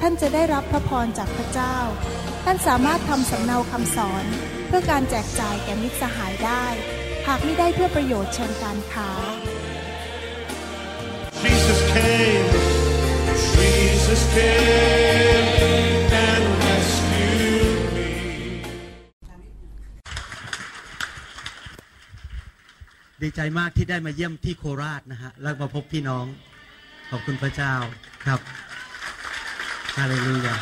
[0.00, 1.76] ท่านจะได้รับพระพรจากพระเจ้า
[2.44, 4.24] ท่านสามารถทำสำเนาคำสอน
[4.66, 6.64] เพื่อการแจกจ่ายแก่มิตรสหายได้
[7.26, 9.10] หากไม่ได้เพื่อประโยชน์เชิงการค้า
[11.42, 12.50] Jesus came,
[13.56, 15.48] Jesus came
[16.26, 18.10] and rescued me.
[23.22, 26.26] ดีใจมากที่ได้มาเยี่ยมที่โคราชนะฮะ แล้วมาพบพี่น้อง
[27.10, 27.74] ขอบคุณพระเจ้า
[28.24, 28.40] ครับ
[29.96, 30.54] ฮาเลลูยา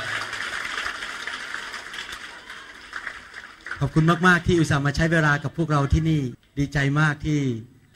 [3.80, 6.20] ขอบคุณมาก ๆ ที่อุตส่าห์มาใช้เวลากับพวกเราที่นี่
[6.58, 7.40] ดีใจมากที่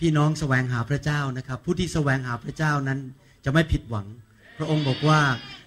[0.00, 2.98] พี่น้องแสวงหาพระเจ้านะครับ ผู้ที่แสวงหาพระเจ้านั้น
[3.44, 4.06] จะไม่ผิดหวัง
[4.58, 5.20] พระองค์บอกว่า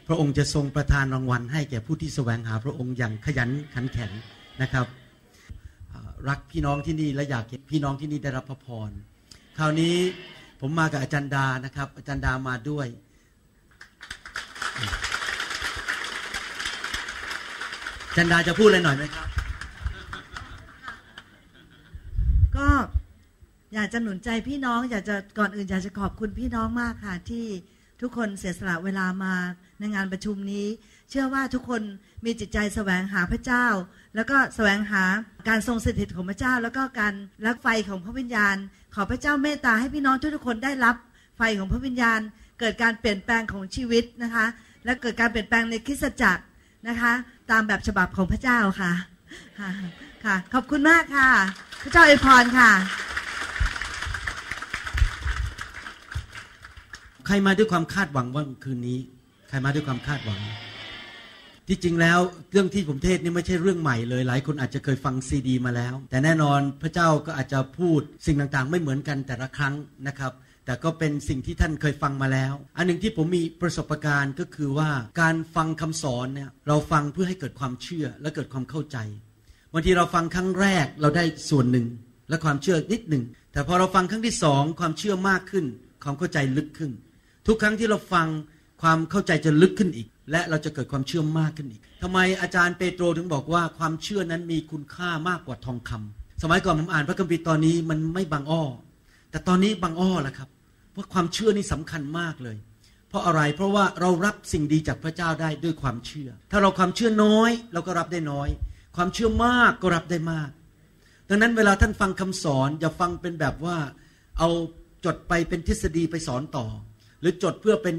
[0.08, 4.12] พระองค์จะทรงประทานรางวัล ให้แก่ผู้ที่แสวงหาพระองค์อย่างขยันขันแข็ง
[4.62, 4.86] นะครับ
[6.28, 8.90] รักพี่น้องที่นี่และอยากเห็นพี่น้องที่นี่ได้รับพระพร
[9.58, 9.96] คราวนี้
[10.62, 12.88] ผมมากับอาจารย์ดานะครับ อาจารย์ดามาด้วย
[14.78, 14.88] อา
[18.16, 19.28] จารย์ดาจะพูดอะไรหน่อยไหมครับ
[22.58, 22.68] ก็
[23.74, 27.46] อยากจะหนุนใจพี่น้อง อยากจะก่อนอื่นอยากจะขอบคุณพี่น้องมากค่ะ ที่
[28.02, 29.34] ทุกคนเสียสละเวลามา
[29.80, 30.68] ในงานประชุมนี้
[31.10, 31.82] เชื่อว่าทุกคน
[32.26, 33.66] มีจิตใจแสวงหาพระเจ้า
[34.16, 35.04] แล้วก็แสวงหา
[35.50, 37.14] การทรงสถิตของพระเจ้า แล้วก็การ
[37.46, 38.56] รักไฟของพระวิญญาณ
[38.96, 40.96] ขอพระเจ้าเมตตาให้พี่น้องทุกๆคนได้รับ
[41.38, 42.20] ไฟของพระวิญญาณ
[42.60, 44.46] เกิดการเปลี่ยนแปลงของชีวิตนะคะ
[44.86, 46.44] และเกิดการเปลี่ยนแปลงในคริสตจักร
[46.88, 47.14] นะคะ
[47.52, 48.92] ตามแบบฉบับของพระเจ้าค่ะ
[50.26, 51.30] ค่ะ ขอบคุณมากค่ะ
[51.84, 52.72] พระเจ้าอวยพรค่ะ
[57.26, 59.00] ใครมาด้วยความคาดหวังว่าคืนนี้
[59.50, 60.40] ใครมาด้วยความคาดหวัง
[61.68, 62.20] ที่จริงแล้ว
[62.52, 69.74] เรื่องที่ผมเทศนี่ไม่ใช่เรื่องใหม่เลย หลายคนอาจจะเคยฟังซีดี มาแล้ว แต่แน่นอนพระเจ้าก็อาจจะพูดสิ่งต่างๆ ไม่เหมือนกันแต่ละครั้ง
[70.08, 70.32] นะครับ
[70.66, 74.90] แต่ก็เป็นสิ่งที่ท่านเคยฟังมาแล้ว อันหนึ่งที่ผมมีประสบการณ์ก็คือว่า
[75.22, 78.98] การฟังคำสอนเนี่ยเราฟังเพื่อให้เกิดความเชื่อและเกิดความเข้าใจ
[79.74, 81.86] บางทีเราฟังครั้งแรกเราได้ส่วนหนึ่ง
[82.30, 85.66] และความเชื่อนิดหนึ่งแต่พอเราฟังครั้งที่สองความเชื่อมากขึ้น
[86.04, 86.92] ความเข้าใจลึกขึ้น
[87.48, 88.28] ทุกครั้งที่เราฟัง
[88.82, 98.64] ความเข้าใจจะลึกขึ้นอีก และเราจะเกิดความเชื่อมากขึ้นอีกทำไมอาจารย์เปโตรถึงบอกว่าความเชื่อนั้นมีคุณค่ามากกว่าทองคำสมัยก่อนผมอ่านพระคัมภีร์ตอนนี้มันไม่บางอ้อ
[99.32, 100.50] แต่ตอนนี้บางอ้อแล้วครับ
[100.96, 102.58] เพราะความเชื่อนี่สำคัญมากเลย
[103.10, 108.50] เพราะอะไรเพราะว่าเรารับสิ่งดีจากพระเจ้าได้ด้วยความเชื่อ ถ้าเราความเชื่อน้อยเราก็รับได้น้อย
[108.96, 110.50] ความเชื่อมากก็รับได้มาก
[111.30, 113.78] ดังนั้นเวลาท่านฟังคำสอนอย่าฟังเป็นแบบว่า
[114.40, 114.50] เอา
[115.06, 116.68] จดไปเป็นทฤษฎีไปสอนต่อ
[117.20, 117.96] หรือจดเพื่อเป็น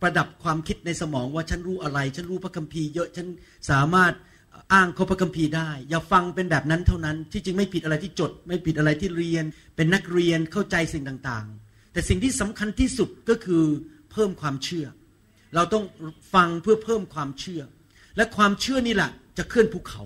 [0.00, 3.26] ประดับความคิดในสมองว่าฉันรู้อะไร ฉันรู้พระคัมภีร์เยอะฉัน
[3.70, 4.12] สามารถ
[4.72, 9.44] อ้างข้อพระคัมภีร์ได้ อย่าฟังเป็นแบบนั้นเท่านั้น ที่จริงไม่ผิดอะไรที่จด ไม่ผิดอะไรที่เรียน
[9.76, 11.46] เป็นนักเรียนเข้าใจสิ่งต่าง
[11.92, 13.64] แต่สิ่งที่สำคัญที่สุดก็คือ
[14.12, 14.86] เพิ่มความเชื่อ
[15.54, 15.84] เราต้อง
[16.34, 17.62] ฟังเพื่อเพิ่มความเชื่อ
[18.16, 20.02] และความเชื่อนี่แหละจะเคลื่อนภูเขา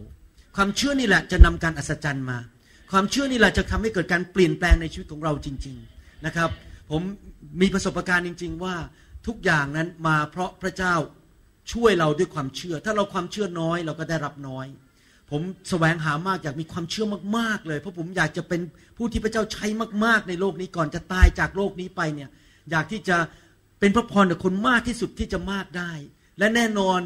[0.56, 2.38] ความเชื่อนี่แหละจะนำการอัศจรรย์มา
[2.92, 6.50] ความเชื่อนี่แหละจะทำให้เกิดการเปลี่ยนแปลงในชีวิตของเราจริง ๆนะครับ
[6.90, 7.02] ผม
[7.60, 8.76] มีประสบการณ์จริง ๆ ว่า
[9.26, 10.94] ทุกอย่างนั้นมาเพราะพระเจ้า
[11.72, 14.66] ช่วยเราด้วยความเชื่อ ถ้าเราความเชื่อน้อยเราก็ได้รับน้อย
[15.30, 17.06] ผมแสวงหามากอยากมีความเชื่อ
[17.36, 18.60] มากๆเลย เพราะผมอยากจะเป็น
[18.96, 19.66] ผู้ที่พระเจ้าใช้
[20.04, 22.30] มาก ๆ ในโลกนี้ก่อนจะตายจากโลกนี้ไปเนี่ย
[22.70, 23.16] อยากที่จะ
[23.80, 25.92] เป็นพระพรกับคนมากที่สุดที่จะมากได้
[26.38, 27.00] และแน่นอน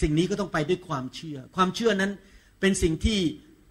[0.00, 2.12] สิ่งนี้ก็ต้องไปด้วยความเชื่อ ความเชื่อนั้น
[2.60, 3.18] เป็นสิ่งที่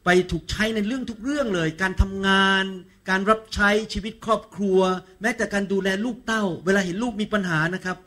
[0.06, 2.66] ไปถูกใช้ในเรื่องทุกเรื่องเลย การทำงาน
[3.10, 4.80] การรับใช้ชีวิตครอบครัว
[5.22, 7.98] แม้แต่การดูแลลูกเต้า เวลาเห็นลูกมีปัญหานะครับ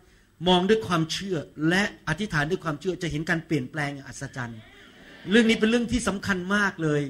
[0.49, 1.37] มองด้วยความเชื่อ
[1.69, 4.61] และอธิษฐานด้วยความเชื่อจะเห็นการเปลี่ยนแปลงอย่างอัศจรรย์
[5.31, 7.01] เรื่องนี้เป็นเรื่องที่สำคัญมากเลย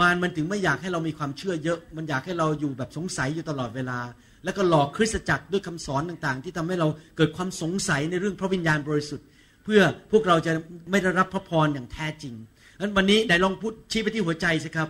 [0.00, 3.98] มารมันถึงไม่อยากให้เรามีความเชื่อเยอะ มันอยากให้เราอยู่แบบสงสัยอยู่ตลอดเวลา
[4.44, 9.26] แล้วก็หลอกคริสตจักรด้วยคำสอนต่างๆ ที่ทำให้เราเกิดความสงสัยในเรื่องพระวิญญาณบริสุทธิ์
[9.64, 9.80] เพื่อ
[10.12, 10.52] พวกเราจะ
[10.90, 12.34] ไม่ได้รับพระพรอย่างแท้จริง
[12.80, 14.88] นั้นวันนี้ได้ลองพูดชี้ไปที่หัวใจสิครับ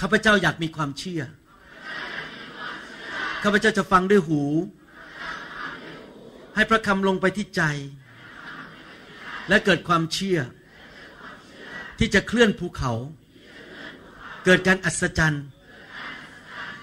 [0.00, 1.22] ข้าพเจ้าอยากมีความเชื่อ
[3.44, 4.42] ข้าพเจ้าจะฟังด้วยหู
[6.54, 7.62] ให้พระคำลงไปที่ใจ
[9.48, 10.38] และเกิดความเชื่อ
[11.98, 12.92] ที่จะเคลื่อนภูเขา
[14.44, 15.44] เกิดการอัศจรรย์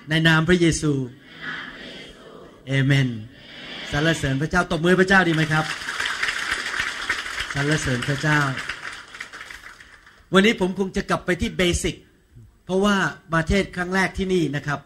[0.09, 0.93] ในนามพระเยซู
[2.67, 3.07] เอเมน
[3.91, 5.65] สรรเสริญพระเจ้าตบมือพระเจ้าดีไหมครับ
[7.53, 8.39] สรรเสริญพระเจ้า
[10.33, 11.95] วันนี้ผมคงจะกลับไปที่เบสิก
[12.65, 12.95] เพราะว่า
[13.33, 14.79] มาเทศครั้งแรกที่นี่นะครับ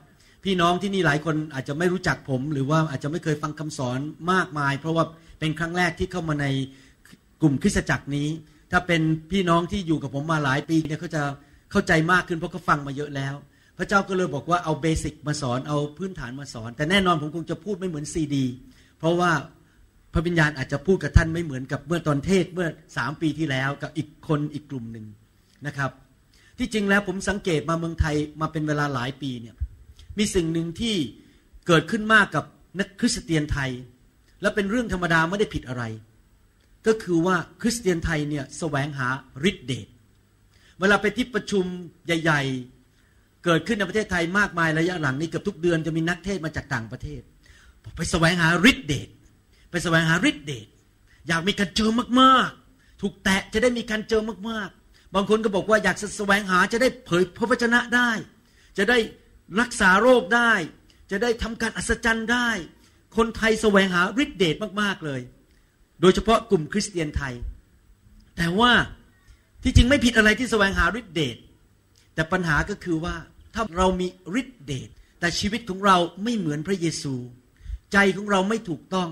[0.44, 4.00] พี่น้องที่นี่หลายคนอาจจะไม่รู้จักผม หรือว่าอาจจะไม่เคยฟังคำสอน
[4.32, 5.04] มากมาย เพราะว่า
[5.40, 6.48] เป็นครั้งแรกที่เข้ามาใน
[7.42, 8.28] กลุ่มคริสตจักรนี้
[8.72, 9.02] ถ้าเป็น
[9.32, 11.22] พี่น้องที่อยู่กับผมมาหลายปีเนี่ยเขาจะ
[11.72, 13.36] เข้าใจมากขึ้นเพราะเขาฟังมาเยอะแล้ว
[13.78, 18.46] พระเจ้าก็เลยบอกว่าเอาเบสิกมาสอนเอาพื้นฐานมาสอน แต่แน่นอนผมคงจะพูดไม่เหมือนซีดี
[19.00, 19.32] เพราะว่า
[20.14, 22.68] พระวิญญาณอาจจะพูดกับท่านไม่เหมือนกับเมื่อตอนเทศเมื่อ
[22.98, 25.06] สามปีที่แล้วกับอีกคนอีกกลุ่มหนึ่ง
[25.68, 25.92] นะครับ
[26.58, 29.56] ที่จริงแล้วผมสังเกตมาเมืองไทยมาเป็นเวลาหลายปีเนี่ย
[30.18, 30.96] มีสิ่งหนึ่งที่
[31.68, 32.46] เกิดขึ้นมากกับ
[32.80, 33.70] นักคริสเตียนไทย
[34.42, 35.84] และเป็นเรื่องธรรมดาไม่ได้ผิดอะไร
[36.88, 39.08] ก็คือว่าคริสเตียนไทยเนี่ยแสวงหา
[39.50, 39.88] ฤทธิเดช
[40.80, 41.66] เวลาไปที่ประชุม
[42.06, 42.42] ใหญ่
[42.92, 47.22] ๆ เกิดขึ้นในประเทศไทยมากมายระยะหลังนี้เกือบทุกเดือนจะมีนักเทศมาจากต่างประเทศ
[47.96, 49.10] ไปแสวงหาฤทธิเดช
[49.72, 50.68] ไปแสวงหาฤทธิเดช
[51.28, 51.92] อยากมีการเจอ
[52.22, 58.10] มากๆ ถูกแตะจะได้มีการเจอมากๆ บางคนก็บอกว่าอยากจะแสวงหาจะได้เผยพระวจนะได้
[58.78, 58.98] จะได้
[59.60, 60.52] รักษาโรคได้
[61.12, 62.50] จะได้ทำการอัศจรรย์ได้
[63.18, 65.22] คนไทยแสวงหาฤทธิเดชมากๆเลย
[66.02, 67.34] โดยเฉพาะกลุ่มคริสเตียนไทย
[68.38, 68.72] แต่ว่า
[69.64, 71.38] ที่จริงไม่ผิดอะไรที่แสวงหาฤทธิเดช
[72.14, 73.16] แต่ปัญหาก็คือว่า
[73.54, 74.08] ถ้าเรามี
[74.42, 74.90] ฤทธิเดช
[75.20, 77.14] แต่ชีวิตของเราไม่เหมือนพระเยซู
[77.94, 79.10] ใจของเราไม่ถูกต้อง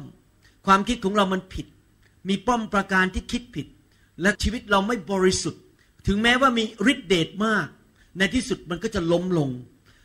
[0.66, 1.68] ความคิดของเรามันผิด
[2.30, 3.68] มีป้อมประการที่คิดผิด
[4.22, 5.62] และชีวิตเราไม่บริสุทธิ์
[6.08, 7.68] ถึงแม้ว่ามีฤทธิเดชมาก
[8.18, 9.50] ในที่สุดมันก็จะล้มลง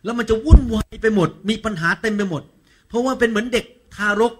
[0.04, 2.42] แล้วมันจะวุ่นวายไปหมด มีปัญหาเต็มไปหมด
[2.88, 3.64] เพราะว่าเป็นเหมือนเด็ก
[3.94, 4.32] ทารก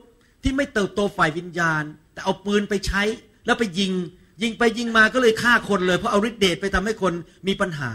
[0.43, 1.83] ที่ไม่เติบโตฝ่ายวิญญาณ
[2.19, 3.03] แต่เอาปืนไปใช้
[3.47, 3.93] แล้วไปยิง
[4.43, 7.13] ยิงไปยิงมาก็เลยฆ่าคนเลย เพราะเอาฤทธิเดชไปทำให้คน
[7.47, 7.91] มีปัญหา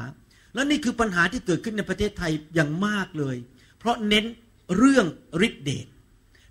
[0.53, 3.35] และนี่คือปัญหาที่เกิดขึ้นในประเทศไทยอย่างมากเลย
[3.79, 4.25] เพราะเน้น
[4.77, 5.05] เรื่อง
[5.47, 5.85] ฤทธิเดช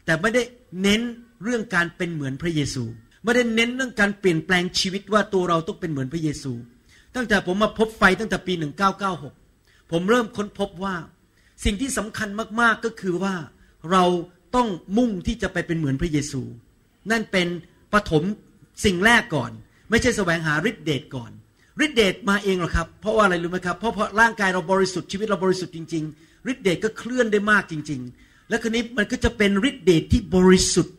[0.05, 0.43] แต่ไม่ได้
[0.83, 1.01] เน้น
[1.43, 2.85] เรื่องการเป็นเหมือนพระเยซู
[3.25, 6.53] ไม่ได้เน้นเรื่องการเปลี่ยนแปลงชีวิตว่าตัวเราต้องเป็นเหมือนพระเยซู
[7.15, 8.55] ตั้งแต่ผมมาพบไฟตั้งแต่ปี
[9.23, 10.97] 1996 ผมเริ่มค้นพบว่า
[11.65, 12.29] สิ่งที่สำคัญ
[12.61, 13.35] มากๆก็คือว่า
[13.93, 14.05] เรา
[14.57, 16.43] ต้องมุ่งที่จะไปเป็นเหมือนพระเยซู
[17.11, 17.49] นั่นเป็น
[17.93, 18.23] ปฐม
[18.85, 19.51] สิ่งแรกก่อน
[19.91, 21.31] ไม่ใช่แสวงหาฤทธิเดชก่อน
[21.85, 30.95] ฤทธิเดชมาเองหรอครับ เพราะว่าอะไรรู้ไหมครับเพราะเพราะร่างกายเราบริสุทธิ์ชีวิตเราบริสุทธิ์จริงๆฤทธิเดชก็เคลื่อนได้มากจริง ๆ และครนี้มันก็จะเป็นฤทธิเดชที่บริสุทธิ์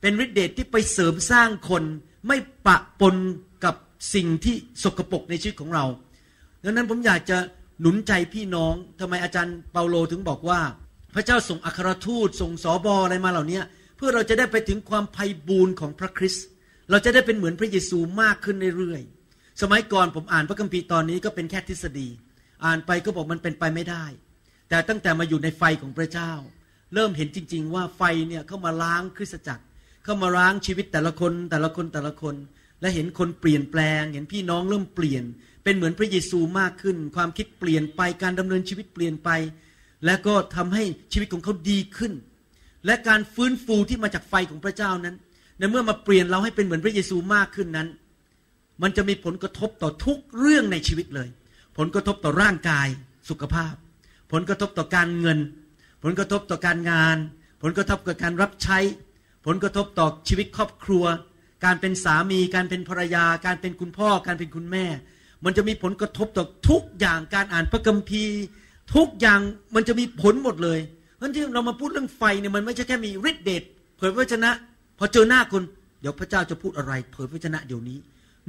[0.00, 1.82] เป็นฤทธิเดชที่ไปเสริมสร้างคน
[2.26, 2.36] ไม่
[2.66, 3.16] ปะปน
[3.64, 3.74] กับ
[4.14, 5.84] สิ่งที่สกปรกในชีวิตของเรา
[6.64, 7.38] ดังนั้นผมอยากจะ
[7.80, 10.60] หนุนใจพี่น้องทำไมอาจารย์เปาโลถึงบอกว่า
[11.14, 13.60] พระเจ้าส่งอัครทูตส่งสอบออะไรมาเหล่านี้
[14.04, 16.46] พื่อเราจะได้ไปถึงความไพ่บูรณ์ของพระคริสต์
[16.90, 22.08] เราจะได้เป็นเหมือนพระเยซูมากขึ้นเรื่อยๆสมัยก่อนผมอ่านพระคัมภีร์ตอนนี้ก็เป็นแค่ทฤษฎี
[22.64, 24.04] อ่านไปก็บอกมันเป็นไปไม่ได้
[24.68, 26.32] แต่ตั้งแต่มาอยู่ในไฟของพระเจ้า
[26.94, 29.64] เริ่มเห็นจริง ๆ ว่าไฟเนี่ยเข้ามาล้างคริสตจักร
[30.04, 32.34] เข้ามาล้างชีวิตแต่ละคนแต่ละคนแต่ละคน
[32.80, 35.24] และเห็นคนเปลี่ยนแปลง เห็นพี่น้องเริ่มเปลี่ยน
[35.64, 39.30] เป็นเหมือนพระเยซูมากขึ้น ความคิดเปลี่ยนไปการดำเนินชีวิตเปลี่ยนไป
[40.04, 42.12] และก็ทำให้ชีวิตของเขาดีขึ้น
[42.86, 45.16] และการฟื้นฟูที่มาจากไฟของพระเจ้านั้น
[45.58, 47.88] ในเมื่อมาเปลี่ยนเราให้เป็นเหมือนพระเยซูมากขึ้นนั้น
[48.82, 51.28] มันจะมีผลกระทบต่อทุกเรื่องในชีวิตเลย
[51.78, 52.88] ผลกระทบต่อร่างกาย
[53.28, 53.74] สุขภาพ
[54.32, 55.38] ผลกระทบต่อการเงิน
[56.02, 57.16] ผลกระทบต่อการงาน
[57.62, 58.78] ผลกระทบต่อการรับใช้
[59.46, 61.04] ผลกระทบต่อชีวิตครอบครัว
[61.64, 64.86] การเป็นสามี การเป็นภรรยา การเป็นคุณพ่อ การเป็นคุณแม่
[65.44, 68.36] มันจะมีผลกระทบต่อทุกอย่างการอ่านพระคัมภีร์
[68.94, 69.40] ทุกอย่าง
[69.74, 70.78] มันจะมีผลหมดเลย
[71.22, 73.62] ราะที่เรามาพูดเรื่องไฟเนี่ยมันไม่ใช่แค่มีฤทธิ์เดช
[73.96, 74.50] เผยพระวจนะ
[74.98, 75.62] พอเจอหน้าคน
[76.00, 77.98] เดี๋ยวพระเจ้าจะพูดอะไร เผยพระวจนะเดี๋ยวนี้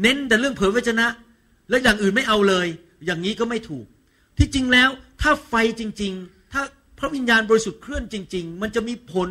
[0.01, 1.05] เน้นแต่เรื่องเผยพระวจนะ
[1.69, 2.67] แล้วอย่างอื่นไม่เอาเลย
[3.05, 3.85] อย่างนี้ก็ไม่ถูก
[4.37, 4.89] ที่จริงแล้ว
[5.21, 6.61] ถ้าไฟจริง ๆ ถ้า
[6.99, 9.29] พระวิญญาณบริสุทธิ์เคลื่อนจริง ๆ มันจะมีผล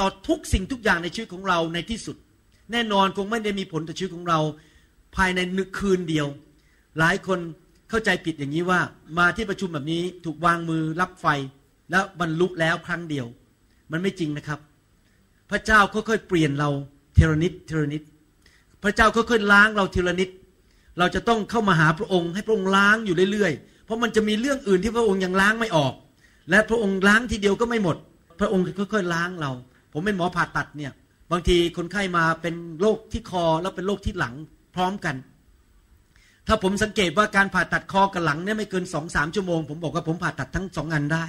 [0.00, 2.16] ต่อทุกสิ่งทุกอย่างในชีวิตของเราในที่สุด
[2.72, 4.40] แน่นอนคงไม่ได้มีผลต่อชีวิตของเรา
[5.16, 6.26] ภายในนึกคืนเดียว
[6.98, 7.38] หลายคน
[7.90, 8.80] เข้าใจผิดอย่างนี้ว่า
[9.18, 11.26] มาที่ประชุมแบบนี้ถูกวางมือรับไฟ
[11.90, 13.26] แล้วบรรลุแล้วครั้งเดียว
[13.92, 14.60] มันไม่จริงนะครับ
[15.50, 16.70] พระเจ้าค่อยๆเปลี่ยนเรา
[17.14, 18.02] เทรนิดเทรนิด
[18.82, 20.30] พระเจ้าค่อยๆล้างเราทีละนิด
[20.98, 25.94] เราจะต้องเข้ามาหาพระองค์ ให้พระองค์ล้างอยู่เรื่อยๆ เพราะมันจะมีเรื่องอื่นที่พระองค์ยังล้างไม่ออก
[26.50, 27.96] และพระองค์ล้างทีเดียวก็ไม่หมด
[28.40, 29.50] พระองค์ค่อยๆล้างเรา
[29.92, 30.92] ผมเป็นหมอผ่าตัดเนี่ย
[31.32, 34.34] บางทีคนไข้มาเป็นโรคที่คอแล้วเป็นโรคที่หลัง
[34.74, 35.14] พร้อมกัน
[36.46, 41.24] ถ้าผมสังเกตว่าการผ่าตัดคอกับหลังเนี่ยไม่เกินสองสามชั่วโมง ผมบอกว่าผมผ่าตัดทั้งสองอันได้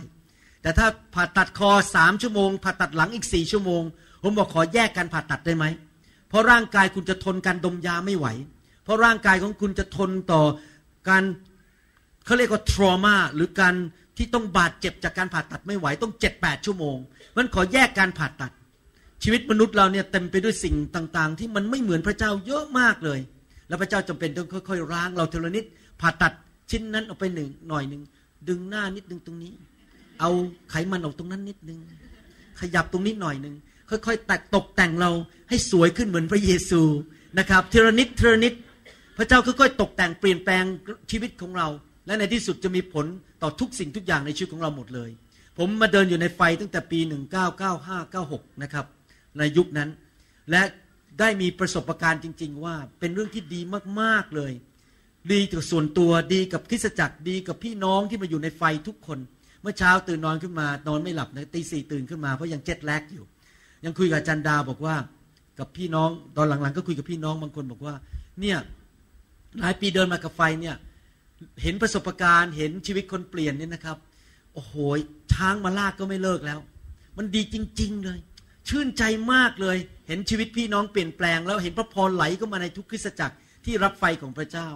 [0.63, 3.83] แต่ถ้าผ่าตัดคอสามชั่วโมง ผ่าตัดหลังอีกสี่ชั่วโมง
[4.23, 5.65] ผมบอกขอแยกการผ่าตัดได้ไหม
[6.29, 8.27] เพราะร่างกายคุณจะทนการดมยาไม่ไหว
[8.83, 10.43] เพราะร่างกายของคุณจะทนต่อ
[11.09, 11.23] การ
[12.25, 13.75] เขาเรียกว่าทรมาหรือการ
[14.17, 16.97] ที่ต้องบาดเจ็บจากการผ่าตัดไม่ไหวต้องเจ็ดแปดชั่วโมง
[17.37, 18.51] มันขอแยกการผ่าตัด
[19.23, 23.19] ชีวิตมนุษย์เราเนี่ยเต็มไปด้วยสิ่งต่างๆ ที่มันไม่เหมือนพระเจ้าเยอะมากเลย
[23.67, 25.65] แล้วพระเจ้าจำเป็นต้องค่อยๆ ร้างเราทีละนิด
[26.01, 26.33] ผ่าตัด
[26.69, 28.01] ชิ้นนั้นออกไปหนึ่งหน่อยหนึ่ง
[28.49, 29.53] ดึงหน้านิดนึงตรงนี้
[30.23, 30.35] เอา
[30.71, 31.79] ไขมันออกตรงนั้นนิดนึง
[32.59, 33.55] ขยับตรงนี้หน่อยหนึ่ง
[33.89, 35.11] ค่อยๆแต่ตกแต่งเรา
[35.49, 36.81] ให้สวยขึ้นเหมือนพระเยซู
[37.39, 38.53] นะครับทีละนิดทีละนิด
[39.17, 40.63] พระเจ้าค่อยๆตกแต่งเปลี่ยนแปลง
[41.11, 41.67] ชีวิตของเรา
[42.07, 43.05] และในที่สุดจะมีผล
[43.41, 45.09] ต่อทุกสิ่งทุกอย่างในชีวิตของเราหมดเลย
[45.57, 46.99] ผมมาเดินอยู่ในไฟตั้งแต่ปี
[47.81, 48.85] 1995-96 นะครับ
[49.37, 49.89] ในยุคนั้น
[50.51, 50.61] และ
[51.19, 53.61] ได้มีประสบการณ์จริง ๆ ว่าเป็นเรื่องที่ดี
[54.01, 54.53] มากๆเลย
[55.31, 59.19] ดีกับส่วนตัวดีกับคริสจักรดีกับพี่น้องที่มาอยู่ในไฟทุกคน
[59.63, 63.25] เมื่อเช้าตื่นนอนขึ้นมานอนไม่หลับนะตีสี่ตื่นขึ้นมาเพราะยังเจ็ดแลกอยู่
[63.85, 64.95] ยังคุยกับจันดาบอกว่า
[65.59, 67.95] กับพี่น้องตอนหลังๆ ก็คุยกับพี่น้องบางคนบอกว่า
[68.41, 68.57] เนี่ย
[69.59, 70.75] หลายปีเดินมากับไฟเนี่ย
[71.61, 73.97] เห็นประสบการณ์ เห็นชีวิตคนเปลี่ยนเนี่ยนะครับ
[74.53, 74.73] โอ้โห
[75.33, 76.59] ช้างมาลากก็ไม่เลิกแล้ว
[77.17, 78.19] มันดีจริง ๆ เลย
[78.69, 79.03] ชื่นใจ
[79.33, 79.77] มากเลย
[80.07, 84.69] เห็นชีวิตพี่น้องเปลี่ยนแปลง แล้วเห็นพระพรไหลเข้ามาในทุกคริสตจักรที่รับไฟของพระเจ้า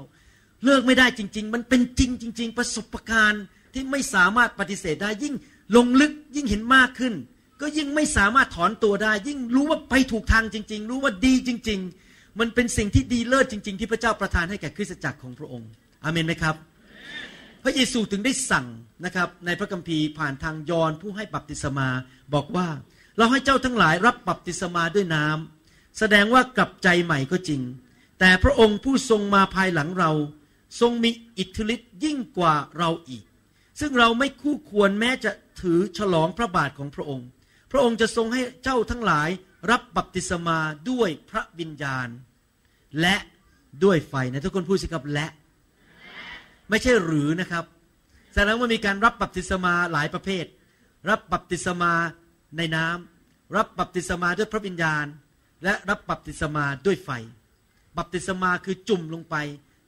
[0.65, 3.43] เลิกไม่ได้จริง ๆ มันเป็นจริงจริง ๆ ประสบการณ์
[3.77, 5.35] ที่ไม่สามารถปฏิเสธได้ ยิ่ง
[5.75, 7.13] ลงลึกยิ่งเห็นมากขึ้น
[7.61, 11.79] ก็ยิ่งไม่สามารถถอนตัวได้ ยิ่งรู้ว่าไปถูกทางจริง ๆ รู้ว่าดีจริง
[12.09, 15.69] ๆ มันเป็นสิ่งที่ดีเลิศจริง ๆ ที่พระเจ้าประทานให้แก่คริสตจักรของพระองค์
[16.03, 16.55] อเมนไหมครับ
[17.63, 18.65] พระเยซูถึงได้สั่ง
[19.05, 21.87] นะครับในพระคัมภีร์ผ่านทางยอห์นผู้ให้บัพติศมา
[22.33, 22.67] บอกว่า
[23.17, 27.61] เราให้เจ้าทั้งหลายรับบัพติศมาด้วยน้ำแสดงว่ากลับใจใหม่ก็จริง
[28.19, 30.11] แต่พระองค์ผู้ทรงมาภายหลังเรา
[30.79, 33.23] ทรงมีอิทธิฤทธิ์ยิ่งกว่าเราอีก
[33.79, 35.31] ซึ่งเราไม่คู่ควรแม้จะ
[35.61, 37.27] ถือฉลองพระบาทของพระองค์
[37.71, 39.29] พระองค์จะทรงให้เจ้าทั้งหลาย
[39.71, 42.07] รับบัพติศมาด้วยพระวิญญาณ
[43.01, 43.15] และ
[43.83, 45.27] ด้วยไฟนะทุกคนพูดสิครับและ
[46.69, 47.65] ไม่ใช่หรือนะครับ
[48.33, 50.45] แสดงว่ามีการรับบัพติศมาหลายประเภท
[51.09, 51.93] รับบัพติศมา
[52.57, 55.05] ในน้ำรับบัพติศมาด้วยพระวิญญาณ
[55.63, 57.09] และรับบัพติศมาด้วยไฟ
[57.97, 59.35] บัพติศมาคือจุ่มลงไป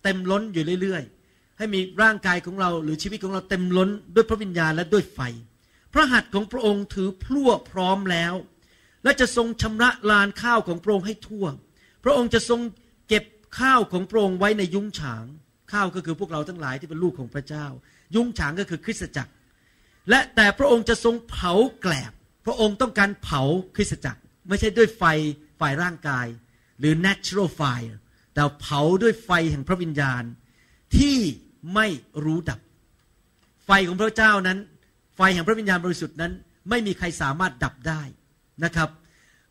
[0.03, 1.18] เต็มล้นอยู่เรื่อยๆ
[1.59, 5.19] ให้มีร่างกายของเราหรือชีวิตของเราเต็มล้นด้วยพระวิญญาณและด้วยไฟ
[5.93, 8.33] พระหัตถ์ของพระองค์ถือพลั่วพร้อมแล้ว
[9.03, 11.45] และจะทรงชำระลานข้าวของพระองค์ให้ทั่ว
[12.03, 12.59] พระองค์จะทรง
[13.07, 13.23] เก็บ
[13.59, 15.25] ข้าวของพระองค์ไว้ในยุ้งฉาง
[15.71, 17.65] ข้าวก็คือพวกเราทั้งหลายที่เป็นลูกของพระเจ้า
[18.15, 19.31] ยุ้งฉางก็คือคริสตจักร
[20.09, 22.11] และแต่พระองค์จะทรงเผาแกลบ
[22.45, 23.41] พระองค์ต้องการเผา
[23.75, 25.03] คริสตจักร ไม่ใช่ด้วยไฟ
[25.59, 26.27] ฝ่ายร่างกาย
[26.79, 27.95] หรือ natural fire
[28.33, 30.23] แต่เผาด้วยไฟแห่งพระวิญญาณ
[30.97, 31.17] ที่
[31.75, 31.87] ไม่
[32.23, 32.59] รู้ดับ
[33.65, 34.57] ไฟของพระเจ้านั้น
[35.15, 36.31] ไฟแห่งพระวิญญาณบริสุทธิ์นั้น
[36.69, 38.01] ไม่มีใครสามารถดับได้
[38.63, 38.89] นะครับ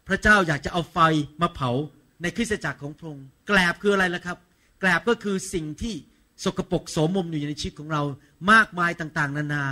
[0.08, 0.98] พระเจ้าอยากจะเอาไฟ
[1.42, 1.70] มาเผา
[2.22, 4.38] ในคริสตจักรของพระองค์แกลบคืออะไรล่ะครับ
[4.80, 5.94] แกลบก็คือสิ่งที่
[6.44, 8.02] สกปรกโสมมอยู่ในชีวิตของเรา
[8.52, 9.64] มากมายต่างๆ นานา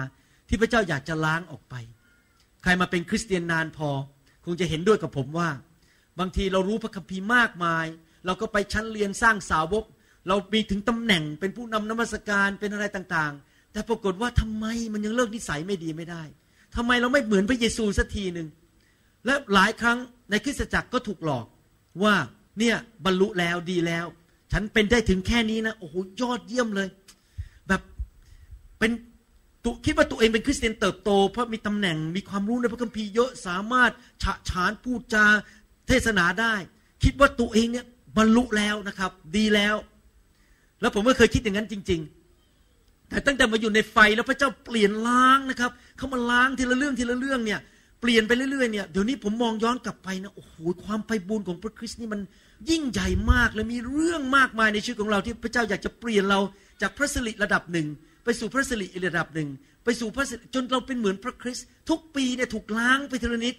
[0.48, 1.74] ที่พระเจ้าอยากจะล้างออกไป
[2.62, 3.90] ใครมาเป็นคริสเตียนนานพอ
[4.44, 5.50] คงจะเห็นด้วยกับผมว่า
[6.18, 7.86] บางทีเรารู้พระคัมภีร์มากมาย
[8.26, 9.84] เราก็ไปชั้นเรียนสร้างสาวก
[10.28, 16.22] เรามีถึงตำแหน่งเป็นผู้นำนมัสการเป็นอะไรต่างๆ แต่ปรากฏว่าทำไมมันยังเลิกนิสัยไม่ดีไม่ได้
[16.76, 18.48] ทำไมเราไม่เหมือนพระเยซูสักทีหนึ่ง
[19.26, 19.98] และหลายครั้ง
[20.30, 21.46] ในคริสตจักรก็ถูกหลอก
[22.02, 22.14] ว่า
[22.58, 24.06] เนี่ยบรรลุแล้วดีแล้ว
[24.52, 26.88] ฉันเป็นได้ถึงแค่นี้นะโอ้โหยอดเยี่ยมเลย
[27.68, 27.82] แบบ
[28.78, 28.90] เป็น
[29.64, 33.90] ตุคิดว่าตัวเองเป็นคริสเตียนเติบโต เพราะมีตำแหน่งมีความรู้ในพระคัมภีร์เยอะสามารถ
[34.22, 35.26] ฉะฉานพูดจา
[35.88, 36.54] เทศนาได้
[37.02, 39.74] คิดว่าตัวเองเนี่ยบรรลุแล้วนะครับ ดีแล้ว
[40.80, 47.60] แล้วผมก็เคยคิดอย่างนั้นจริง ๆ แต่ตั้งแต่มาอยู่ในไฟแล้วพระเจ้าเปลี่ยนล้างนะครับ เขามาล้างทีละเรื่องทีละเรื่องเนี่ย
[48.00, 50.54] เปลี่ยนไปเรื่อยๆเนี่ยเดี๋ยวนี้ผมมองย้อนกลับไปนะโอ้โห
[50.84, 52.20] ความไพบูรณ์ของพระคริสต์นี่มัน
[52.70, 56.40] ยิ่งใหญ่มากเลยมีเรื่องมากมายในชีวิตของเราที่พระเจ้าอยากจะเปลี่ยนเรา
[56.82, 57.86] จากพระสิริระดับหนึ่ง
[58.24, 59.48] ไปสู่พระสิริอีกระดับหนึ่ง
[59.84, 63.54] ไปสู่พระสิริจนเราเป็นเหมือนพระคริสต์ทุกปีเนี่ยถูกล้างไปทีละนิด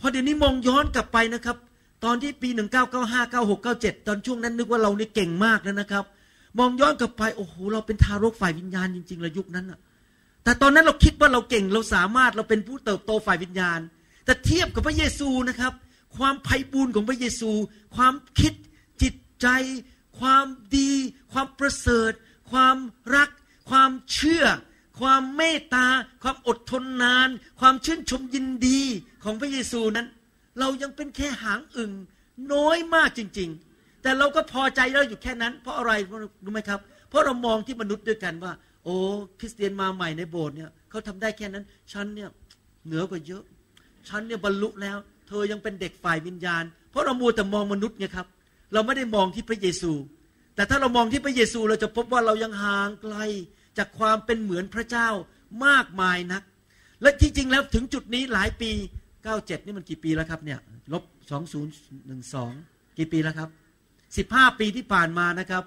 [0.00, 1.56] พอเดี๋ยวนี้มองย้อนกลับไปนะครับ
[2.04, 6.04] ตอนที่ปี 1995 96 97 ตอนช่วงนั้นนึกว่าเรานี่เก่งมากแล้วนะครับ
[6.58, 9.78] มองย้อนกลับไปโอ้โหเราเป็นทารกฝ่ายวิญญาณจริงๆเลยยุคนั้นอะ
[10.44, 13.80] แต่ตอนนั้นเราคิดว่าเราเก่งเราสามารถเราเป็นผู้เติบโตฝ่ายวิญญาณ
[14.24, 15.72] แต่เทียบกับพระเยซูนะครับ
[16.16, 17.50] ความไพ่บูรณ์ของพระเยซู
[17.96, 18.52] ความคิด
[19.02, 19.46] จิตใจ
[20.20, 20.46] ความ
[20.76, 20.92] ดี
[21.32, 22.12] ความประเสริฐ
[22.50, 22.76] ความ
[23.14, 23.30] รัก
[23.70, 24.44] ความเชื่อ
[25.00, 25.86] ความเมตตา
[26.22, 27.28] ความอดทนนาน
[27.60, 28.80] ความชื่นชมยินดี
[29.24, 30.06] ของพระเยซูนั้น
[30.58, 31.92] เรายังเป็นแค่หางอึ่ง
[32.52, 33.67] น้อยมากจริง ๆ
[34.02, 35.92] แต่เราก็พอใจเราอยู่แค่นั้น เพราะอะไร
[36.44, 38.52] รู้ไหมครับ เพราะเรามองที่มนุษย์ด้วยกันว่า
[38.84, 38.94] โอ้
[39.38, 42.28] คริสเตียนมาใหม่ในโบสถ์เนี่ยเขาทำได้แค่นั้น ฉันเนี่ย
[42.86, 43.42] เหนือกว่าเยอะ
[44.08, 44.96] ฉันเนี่ยบรรลุแล้ว
[45.28, 48.26] เธอยังเป็นเด็กฝ่ายวิญญาณ เพราะเรามัวแต่มองมนุษย์ไงครับ
[48.72, 49.92] เราไม่ได้มองที่พระเยซู
[50.54, 53.16] แต่ถ้าเรามองที่พระเยซูเราจะพบว่าเรายังห่างไกล
[53.78, 55.08] จากความเป็นเหมือนพระเจ้า
[55.66, 56.42] มากมายนัก
[57.02, 58.70] และที่จริงแล้วถึงจุดนี้หลายปี
[59.18, 60.58] 97 นี่มันกี่ปีแล้วครับเนี่ย
[60.92, 61.72] ลบสองศูนย์
[62.06, 62.52] หนึ่งสอง
[62.98, 63.48] กี่ปีแล้วครับ
[64.16, 65.62] สิบห้าปีที่ผ่านมานะครับ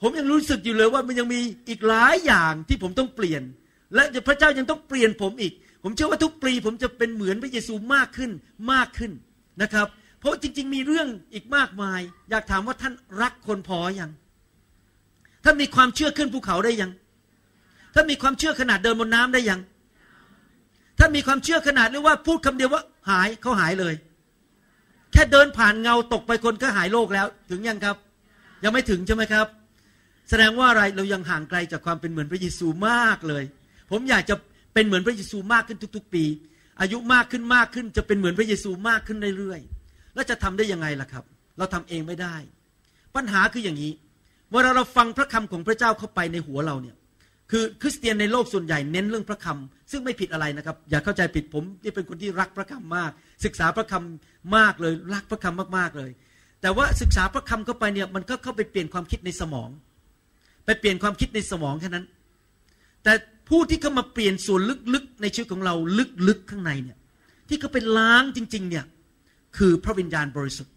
[0.00, 3.42] ผมยังรู้สึกอยู่เลยว่ามันยังมีอีกหลายอย่างที่ผมต้องเปลี่ยน
[3.94, 5.52] และพระเจ้ายังต้องเปลี่ยนผมอีก
[5.82, 8.30] ผมเชื่อว่าทุกปีผมจะเป็นเหมือนพระเยซูมากขึ้น
[8.72, 9.12] มากขึ้น
[9.62, 9.86] นะครับ
[10.18, 12.00] เพราะจริง ๆ มีเรื่องอีกมากมาย
[12.30, 14.10] อยากถามว่าท่านรักคนพออยัง
[15.44, 16.90] ท่านมีความเชื่อขึ้นภูเขาได้ยัง
[17.94, 19.60] ท่านมีความเชื่อขนาดเดินบนน้ำได้ยัง
[20.98, 23.94] ท่านมีความเชื่อขนาดเรียกว่าพูดคำเดียวว่าหายเขาหายเลย
[25.12, 27.96] แค่เดินผ่านเงาตกไปคนก็หายโรคแล้ว ถึงยังครับ
[28.64, 29.46] ยังไม่ถึงใช่ไหมครับ
[30.28, 33.44] แสดงว่าอะไรเรายังห่างไกลจากความเป็นเหมือนพระเยซูมากเลย
[33.90, 34.34] ผมอยากจะ
[34.74, 36.24] เป็นเหมือนพระเยซูมากขึ้นทุก ๆ ปี
[36.80, 41.24] อายุมากขึ้นมากขึ้น จะเป็นเหมือนพระเยซูมากขึ้นเรื่อยๆแล้วจะทำได้ยังไงล่ะครับ
[41.58, 42.36] เราทำเองไม่ได้
[43.14, 43.92] ปัญหาคืออย่างนี้
[44.52, 46.96] เวลาเราฟังพระคำของพระเจ้าเข้าไปในหัวเราเนี่ย
[47.52, 53.10] คือคริสเตียนในโลกส่วนใหญ่เน้นเรื่องพระคำซึ่งไม่ผิดอะไรนะครับ อย่าเข้าใจผิดผมที่เป็นคนที่รักพระคำมาก
[53.44, 56.10] ศึกษาพระคำมากเลย รักพระคำมากๆเลย
[56.62, 59.70] แต่ว่าศึกษาพระคำเข้าไปเนี่ยมันก็เข้าไปเปลี่ยนความคิดในสมอง
[60.66, 62.04] ไปเปลี่ยนความคิดในสมองแค่นั้น
[63.04, 63.12] แต่
[63.48, 64.60] ผู้ที่เข้ามาเปลี่ยนส่วน
[64.94, 65.74] ลึกๆในชีวิตของเรา
[66.28, 66.96] ลึกๆข้างในเนี่ย
[67.48, 68.84] ที่เขาไปล้างจริง ๆ เนี่ย
[69.56, 70.72] คือพระวิญญาณบริสุทธิ์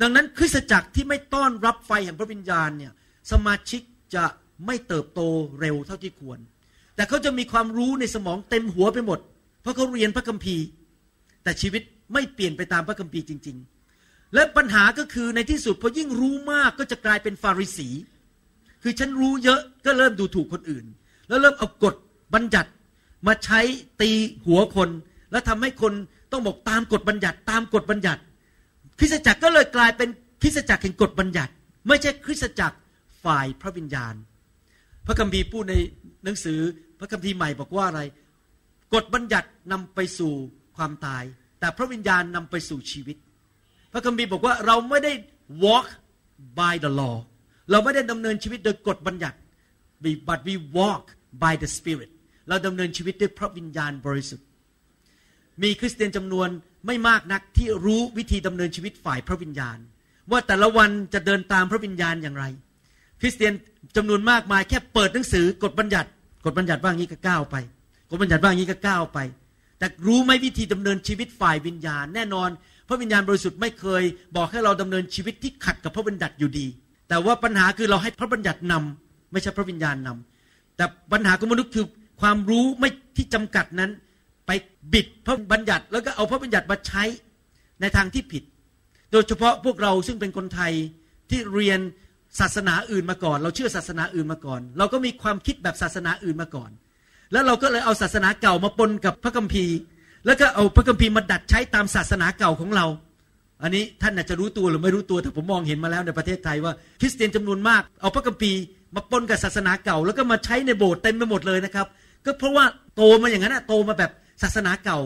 [0.00, 2.92] ดังนั้นคริสตจักรที่ไม่ต้อนรับไฟแห่งพระวิญญาณเนี่ย
[3.32, 3.82] สมาชิก
[4.14, 4.24] จะ
[4.66, 5.20] ไม่เติบโต
[5.60, 6.38] เร็วเท่าที่ควร
[6.96, 9.18] แต่เขาจะมีความรู้ในสมองเต็มหัวไปหมด
[9.62, 10.64] เพราะเขาเรียนพระคัมภีร์
[11.42, 13.56] แต่ชีวิตไม่เปลี่ยนไปตามพระคัมภีร์จริง
[13.94, 17.88] ๆ และปัญหาก็คือในที่สุดพอยิ่งรู้มากก็จะกลายเป็นฟาริสี
[18.82, 20.84] คือฉันรู้เยอะก็เริ่มดูถูกคนอื่น
[21.28, 21.94] แล้วเริ่มเอากฎ
[22.34, 22.70] บัญญัติ
[23.26, 23.60] มาใช้
[24.00, 24.10] ตี
[24.46, 24.90] หัวคน
[25.30, 25.92] แล้วทำให้คน
[26.32, 28.20] ต้องบอกตามกฎบัญญัติตามกฎบัญญัติ
[28.98, 30.08] คริสตจักรก็เลยกลายเป็น
[30.42, 31.52] คริสตจักรแห่งกฎบัญญัติ
[31.88, 32.76] ไม่ใช่คริสตจักร
[33.24, 34.14] ฝ่ายพระวิญญาณ
[35.08, 35.74] พระคัมภีร์พูดใน
[36.24, 36.60] หนังสือ
[36.98, 38.00] พระคัมภีร์ใหม่บอกว่าอะไร
[38.94, 40.34] กฎบัญญัตินำไปสู่
[40.76, 41.24] ความตาย
[41.60, 43.16] แต่พระวิญญาณนำไปสู่ชีวิต
[43.92, 45.12] พระคัมภีร์บอกว่าเราไม่ได้
[45.64, 45.86] walk
[46.60, 47.16] by the law
[47.70, 49.38] เราไม่ได้ดำเนินชีวิตโดยกฎบัญญัติ
[50.28, 51.04] but we walk
[51.42, 52.10] by the spirit
[52.48, 54.46] เราดำเนินชีวิตด้วยพระวิญญาณบริสุทธิ์
[55.62, 56.48] มีคริสเตียนจำนวน
[56.86, 59.78] ไม่มากนักที่รู้วิธีดำเนินชีวิตฝ่ายพระวิญญาณ
[60.30, 62.44] ว่าแต่ละวันจะเดินตามพระวิญญาณอย่างไร
[63.20, 63.52] คริสเตียน
[63.96, 66.08] จำนวนมากมายแค่เปิดหนังสือกฎบัญญัติ
[66.44, 67.56] กฎบัญญัติว่างี้ก็ก้าวไป
[68.10, 69.18] กฎบัญญัติว่างี้ก็ก้าวไป
[69.78, 72.48] แต่รู้ไหมวิธีดำเนินชีวิตฝ่ายวิญญาณ แน่นอน
[72.88, 74.02] พระวิญญาณบริสุทธิ์ไม่เคย
[74.36, 76.66] บอกให้เราดำเนินชีวิตที่ขัดกับพระบัญญัติอยู่ดี
[77.08, 81.86] แต่ว่าปัญหาคือเราให้พระบัญญัตินำไม่ใช่พระวิญญาณนำแต่ปัญหาของมนุษย์คือ
[82.20, 83.90] ความรู้ไม่ที่จำกัดนั้น
[84.46, 84.50] ไป
[84.92, 87.04] บิดพระบัญญัติ แล้วก็เอาพระบัญญัติมาใช้
[87.80, 88.42] ในทางที่ผิด
[89.12, 90.72] โดยเฉพาะพวกเราซึ่งเป็นคนไทย
[91.30, 91.80] ที่เรียน
[92.40, 96.70] ศาสนาอื่นมาก่อน เราเชื่อศาสนาอื่นมาก่อน เราก็มีความคิดแบบศาสนาอื่นมาก่อน
[97.32, 99.76] แล้วเราก็เลยเอาศาสนาเก่ามาปนกับพระคัมภีร์
[100.26, 102.86] แล้วก็เอาพระคัมภีร์มาดัดใช้ตามศาสนาเก่าของเรา
[103.62, 108.60] อันนี้ท่านอาจจะรู้ตัวหรือไม่รู้ตัวแต่ผมมองเห็นมาแล้วในประเทศไทยว่าคริสเตียนจำนวนมากเอาพระคัมภีร์
[108.94, 111.86] มาปนกับศาสนาเก่า แล้วก็มาใช้ในโบสถ์เต็มไปหมดเลยนะครับ
[112.24, 112.64] ก็เพราะว่า
[112.96, 114.10] โตมาอย่างนั้นโตมาแบบ
[114.42, 114.98] ศาสนาเก่า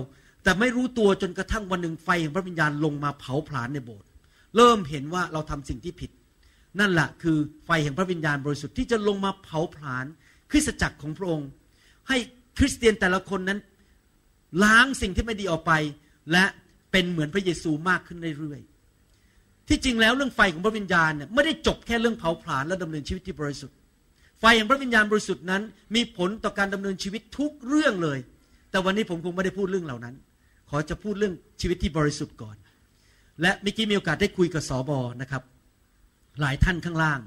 [0.43, 4.07] แต่ไม่รู้ตัวจนกระทั่งวันหนึ่งไฟแห่งพระวิญญาณลงมาเผาผลาญในโบสถ์
[4.57, 6.11] เริ่มเห็นว่าเราทำสิ่งที่ผิด
[6.81, 10.07] นั่นแหละคือไฟแห่งพระวิญญาณบริสุทธิ์ที่จะลงมาเผาผลาญ
[10.51, 11.49] คริสตจักรของพระองค์
[12.09, 12.17] ให้
[12.59, 13.59] คริสเตียนแต่ละคนนั้น
[14.65, 15.73] ล้างสิ่งที่ไม่ดีออกไป
[16.33, 16.45] และ
[16.93, 23.77] เป็นเหมือนพระเยซูมากขึ้นเรื่อยๆที่จริงแล้วเรื่องไฟของพระวิญญาณเนี่ยไม่ได้จบแค่เรื่องเผาผลาญและดำเนินชีวิตที่บริสุทธิ์
[24.41, 25.63] ไฟแห่งพระวิญญาณบริสุทธิ์นั้น
[25.95, 28.19] มีผลต่อการดำเนินชีวิตทุกเรื่องเลย
[28.71, 30.15] แต่วันนี้ผมคงไม่ได้พูดเรื่องเหล่านั้น
[30.71, 32.57] ขอจะพูดเรื่องชีวิตที่บริสุทธิ์ก่อน
[33.43, 35.43] และเมื่อกี้มีโอกาสได้คุยกับสอบอนะครับ
[36.40, 37.21] หลายท่านข้างล่าง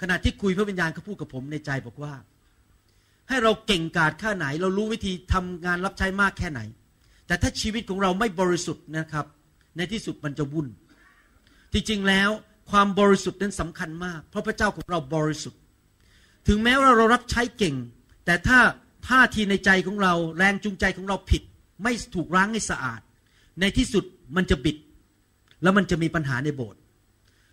[0.00, 2.14] ขณะที่คุยพระวิญญาณเขาพูดกับผมในใจบอกว่า
[3.28, 6.60] ให้เราเก่งกาจแค่ไหน เรารู้วิธีทำงานรับใช้มากแค่ไหน
[7.26, 9.26] แต่ถ้าชีวิตของเราไม่บริสุทธิ์นะครับ
[9.76, 10.68] ในที่สุดมันจะวุ่น
[11.72, 12.30] ที่จริงแล้ว
[12.70, 15.60] ความบริสุทธิ์นั้นสำคัญมาก เพราะพระเจ้าของเราบริสุทธิ์
[16.48, 17.74] ถึงแม้ว่าเรารับใช้เก่ง
[18.24, 18.58] แต่ถ้า
[19.08, 21.42] ท่าทีในใจของเราแรงจูงใจของเราผิด
[21.82, 23.00] ไม่ถูกล้างให้สะอาด
[23.60, 24.04] ในที่สุด
[24.36, 24.76] มันจะบิด
[25.62, 26.77] แล้วมันจะมีปัญหาในโบสถ์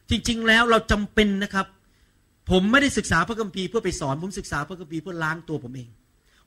[0.10, 1.66] จริง ๆ แล้วเราจำเป็นนะครับ
[2.50, 5.90] ผมไม่ได้ศึกษาพระคัมภีร์เพื่อไปสอน ผมศึกษาพระคัมภีร์เพื่อล้างตัวผมเอง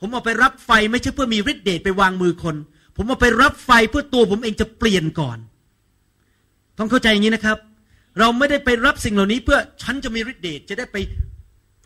[0.01, 2.57] ผมเอาไปรับไฟไม่ใช่เพื่อมีฤทธิ์เดชไปวางมือคน
[2.97, 5.39] ผมเอาไปรับไฟเพื่อตัวผมเองจะเปลี่ยนก่อน
[6.79, 7.59] ต้องเข้าใจอย่างนี้นะครับ
[8.19, 10.97] เราไม่ได้ไปรับสิ่งเหล่านี้เพื่อฉันจะมีฤทธิ์เดชจะได้ไป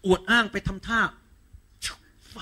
[0.07, 1.01] อวดอ้างไปทำท่า
[2.31, 2.37] ไฟ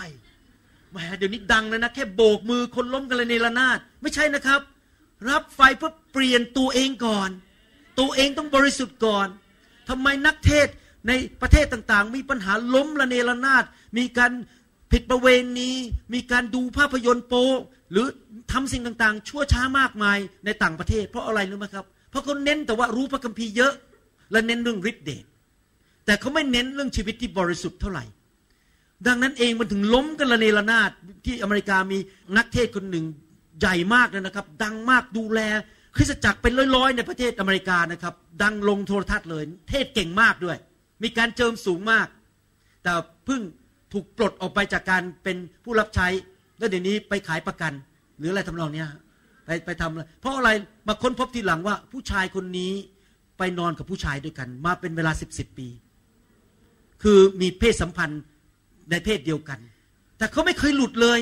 [0.90, 4.60] แหมเดี๋ยวนี้ดังเลยนะแค่โบกมือคนล้มกันเลยในระนาด ไม่ใช่นะครับ
[5.28, 7.30] รับไฟเพื่อเปลี่ยนตัวเองก่อน
[8.00, 9.28] ตัวเองต้องบริสุทธิ์ก่อน
[9.88, 10.68] ทำไมนักเทศ
[11.08, 13.64] ในประเทศต่างๆ มีปัญหาล้มละเนระนาด
[13.98, 14.32] มีการ
[14.92, 15.70] ผิดประเวณี
[16.14, 17.50] มีการดูภาพยนตร์โป๊
[17.90, 18.06] หรือ
[18.52, 23.72] ทำสิ่งต่างๆ ชั่วช้ามากมายในต่างประเทศ เพราะอะไรรู้ไหมครับ เพราะเขาเน้นแต่ว่ารู้พระคัมภีร์เยอะ
[24.32, 25.24] และเน้นเรื่องฤทธิ์เดช
[26.06, 28.04] แต่เขาไม่เน้นเรื่องชีวิตที่บริสุทธิ์เท่าไหร่
[29.06, 30.90] ดังนั้นเองมันถึงล้มกันระเนระนาด
[31.24, 31.98] ที่อเมริกามี
[32.36, 33.04] นักเทศคนหนึ่ง
[33.60, 35.40] ใหญ่มากเลยนะครับ ดังมากดูแล
[35.96, 40.56] คริสตจักรเป็นร้อยๆในประเทศอเมริกานะครับ ดังลงโทรทัศน์เลย เทศเก่งมากด้วย
[41.02, 42.06] มีการเจิมสูงมาก
[42.82, 42.92] แต่
[43.24, 43.40] เพิ่ง
[43.92, 46.06] ถูกปลดออกไปจากการเป็นผู้รับใช้
[46.58, 47.72] แล้วเดี๋ยวนี้ไปขายประกัน
[48.18, 48.88] หรืออะไรทำนองเนี้ย
[49.44, 50.50] ไปไปทำอะไรเพราะอะไร
[50.88, 52.72] มาค้นพบทีหลังว่าผู้ชายคนนี้
[53.38, 55.68] ไปนอนกับผู้ชายด้วยกัน มาเป็นเวลาสิบสิบปี
[57.02, 58.22] คือมีเพศสัมพันธ์
[58.90, 59.58] ในเพศเดียวกัน
[60.18, 61.18] แต่เขาไม่เคยหลุดเลย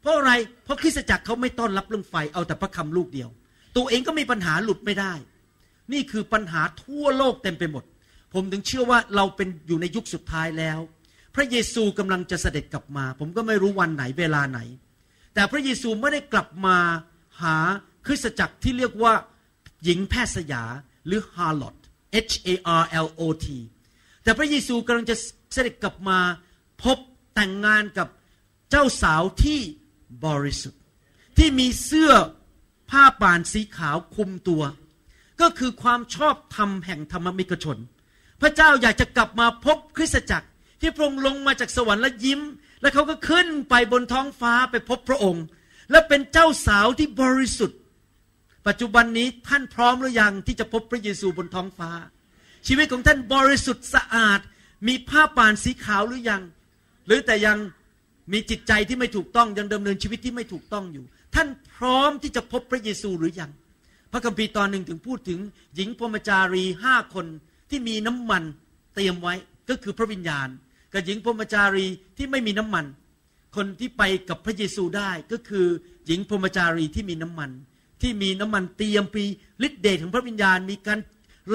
[0.00, 0.32] เพราะอะไร
[0.64, 3.28] เพราะคริสตจักรเขาไม่ต้อนรับเรื่องไฟเอาแต่พระคำลูกเดียว
[3.76, 5.12] ตัวเองก็มีปัญหาหลุดไม่ได้
[5.92, 7.84] นี่คือปัญหาทั่วโลกเต็มไปหมด
[8.34, 10.78] ผมถึงเชื่อว่าเราเป็นอยู่ในยุคสุดท้ายแล้ว
[11.34, 14.60] พระเยซูกำลังจะเสด็จกลับมา ผมก็ไม่รู้วันไหนเวลาไหน
[15.34, 16.76] แต่พระเยซูไม่ได้กลับมา
[17.42, 17.56] หา
[18.06, 19.14] คริสตจักรที่เรียกว่า
[19.84, 20.64] หญิงแพทย์สยา
[21.06, 21.76] หรือ harlot
[22.30, 22.48] H A
[22.80, 23.46] R L O T
[24.22, 25.16] แต่พระเยซูกำลังจะ
[25.52, 26.18] เสด็จกลับมา
[26.82, 26.98] พบ
[27.34, 28.08] แต่งงานกับ
[28.70, 29.60] เจ้าสาวที่
[30.26, 30.82] บริสุทธิ์
[31.38, 32.12] ที่มีเสื้อ
[32.90, 34.62] ผ้าป่านสีขาวคุมตัว
[35.40, 37.78] ก็คือความชอบธรรมแห่งธรรมมิกชน
[38.40, 40.48] พระเจ้าอยากจะกลับมาพบคริสตจักร
[40.80, 42.40] ที่พระองค์ลงมาจากสวรรค์และยิ้ม
[42.80, 45.44] แล้วเขาก็ขึ้นไปบนท้องฟ้าไปพบพระองค์
[45.90, 47.78] และเป็นเจ้าสาวที่บริสุทธิ์
[48.66, 51.90] ปัจจุบันนี้ท่านพร้อมหรือยังที่จะพบพระเยซูบนท้องฟ้า
[52.66, 54.40] ชีวิตของท่านบริสุทธิ์สะอาด
[54.88, 56.42] มีผ้าป่านสีขาวหรือยัง
[57.06, 57.58] หรือแต่ยัง
[58.32, 63.50] มีจิตใจที่ไม่ถูกต้องยังดำเนินชีวิตที่ไม่ถูกต้องอยู่ ท่านพร้อมที่จะพบพระเยซูหรือยัง
[64.12, 65.40] พระคัมภีร์ตอนหนึ่งถึงพูดถึง
[65.74, 67.26] หญิงพรมจารีห้าคน
[67.70, 68.42] ที่มีน้ำมัน
[68.94, 69.34] เตรียมไว้
[69.68, 70.48] ก็คือพระวิญญาณ
[70.92, 72.84] กับหญิงพรมจารีที่ไม่มีน้ำมัน
[73.56, 75.66] คนที่ไปกับพระเยซูได้ก็คือ
[76.06, 77.50] หญิงพรมจารีที่มีน้ำมัน
[78.02, 79.24] ที่มีน้ำมันเตรียมปี
[79.66, 80.98] ฤทธิเดชของพระวิญญาณ มีการ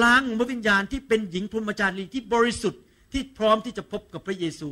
[0.02, 4.70] ล้างของพระวิญญาณที่เป็นหญิงพรมจารีที่บริสุทธิ์ที่พร้อมที่จะพบกับพระเยซู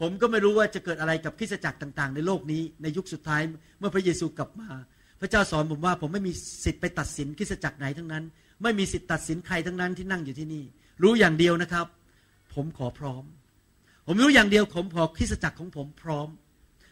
[0.00, 3.42] ผมก็ไม่รู้ว่าจะเกิดอะไรกับคริสตจักรต่าง ๆ ในโลกนี้ในยุคสุดท้าย
[3.78, 4.68] เมื่อพระเยซูกลับมา
[5.20, 6.32] พระเจ้าสอนผมว่าผมไม่มี
[6.64, 8.24] สิทธิ์ไปตัดสินคริสตจักรไหนทั้งนั้น
[8.62, 10.64] ไม่มีสิทธิ์ตัดสินใครทั้งนั้นที่นั่งอยู่ที่นี่
[11.02, 11.86] รู้อย่างเดียวนะครับ
[12.54, 13.24] ผมขอพร้อม
[14.06, 16.28] ผมรู้อย่างเดียวผมขอคริสตจักรของผมพร้อม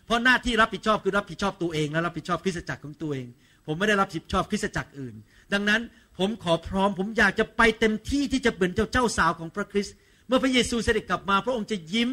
[0.07, 3.27] เพราะหน้าที่รับผิดชอบคือรับผิดชอบตัวเอง และรับผิดชอบคริสตจักรของตัวเอง
[3.67, 5.15] ผมไม่ได้รับผิดชอบคริสตจักรอื่น
[5.53, 5.81] ดังนั้น
[6.19, 9.95] ผมขอพร้อม ผมอยากจะไปเต็มที่ที่จะเป็นเจ้าเจ้าสาวของพระคริสต์
[10.27, 12.11] เมื่อพระเยซูเสด็จกลับมา พระองค์จะยิ้ม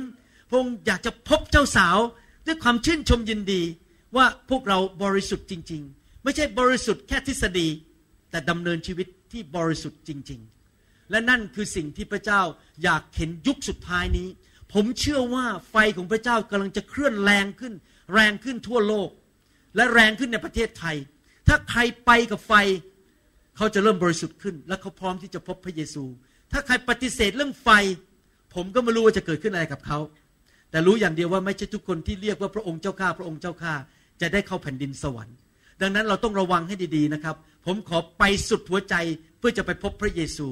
[0.54, 1.98] พระองค์อยากจะพบเจ้าสาว
[2.48, 3.62] ด้วยความชื่นชมยินดี
[4.16, 7.68] ว่าพวกเราบริสุทธิ์จริง ๆ ไม่ใช่บริสุทธิ์แค่ทฤษฎี
[8.32, 10.42] แต่ดำเนินชีวิตที่บริสุทธิ์จริง
[10.76, 12.42] ๆ และนั่นคือสิ่งที่พระเจ้า
[12.84, 14.30] อยากเห็นยุคสุดท้ายนี้
[14.74, 17.74] ผมเชื่อว่าไฟของพระเจ้ากำลังจะเคลื่อนแรงขึ้น
[18.14, 19.10] แรงขึ้นทั่วโลก
[19.76, 20.96] และแรงขึ้นในประเทศไทย
[21.48, 22.54] ถ้าใครไปกับไฟ
[23.58, 26.04] เขาจะเริ่มบริสุทธิ์ขึ้น และเขาพร้อมที่จะพบพระเยซู
[26.52, 27.70] ถ้าใครปฏิเสธเรื่องไฟ
[28.56, 30.00] ผมก็ไม่รู้ว่าจะเกิดขึ้นอะไรกับเขา
[30.74, 33.74] แต่รู้อย่างเดียวว่าไม่ใช่ทุกคนที่เรียกว่าพระองค์เจ้าข้าพระองค์เจ้าข้า
[34.22, 35.36] จะได้เข้าแผ่นดินสวรรค์
[35.82, 38.96] ดังนั้นเราต้องระวังให้ดีๆนะครับ ผมขอไปสุดหัวใจ
[39.40, 40.48] เพื่อจะไปพบพระเยซู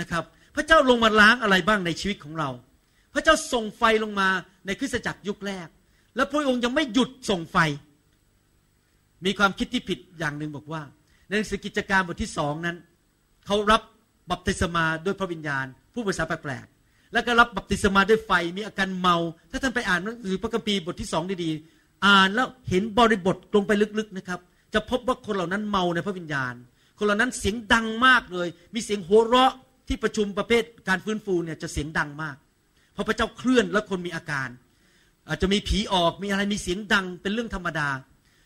[0.00, 0.24] นะครับ
[0.56, 2.50] พระเจ้าลงมาล้างอะไรบ้างในชีวิตของเรา
[3.14, 4.28] พระเจ้าส่งไฟลงมา
[4.66, 5.68] ในคริสตจักรยุคแรก
[6.16, 7.56] แล้วพระองค์ยังไม่หยุดส่งไฟ
[9.24, 10.82] มีความคิดที่ผิดอย่างหนึ่งบอกว่า
[11.26, 12.76] ในหนังสือกิจการบทที่สองนั้น
[13.46, 13.82] เขารับ
[14.30, 16.66] บัพติศมาด้วยพระวิญญาณ ผู้ภาษาแปลก
[17.12, 19.16] แล้วก็รับบัพติศมาด้วยไฟมีอาการเมา
[19.50, 24.40] ถ้าท่านไปอ่านหนังสือพระคัมภีร์บทที่สองดีๆอ่านแล้วเห็นบริบทลงไปลึกๆนะครับ
[24.74, 26.54] จะพบว่าคนเหล่านั้นเมาในพระวิญญาณ
[26.98, 29.52] คนเหล่านั้นเสียงดังมากเลย มีเสียงโหเราะ
[29.88, 32.36] ที่ประชุมประเภทการฟื้นฟูเนี่ยจะเสียงดังมาก
[32.92, 34.48] เพราะพระเจ้าเคลื่อนแล้วคนมีอาการ
[35.28, 37.88] อาจจะมีผีออกมีอะไรมีเสียงดังเป็นเรื่องธรรมดา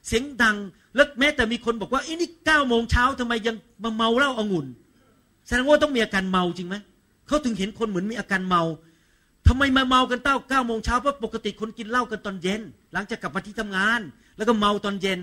[0.08, 0.56] เสียงดัง
[0.94, 4.66] แล้วแม้แต่มีคนบอกว่าไอ้นี่เก้าโมงเช้าทำไมยังมาเมาเหล้าองุ่น
[5.46, 6.76] แสดงว่าต้องมีอาการเมาจริงไหม
[7.32, 8.62] เขาถึงเห็นคนเหมือนมีอาการเมา
[9.48, 12.60] ทำไมมาเมากันเต้าเก้าโมงเช้าเพราะปกติคนกินเหล้ากันตอนเย็น
[12.92, 14.00] หลังจากกลับมาที่ทำงาน
[14.36, 15.20] แล้วก็เมาตอนเย็น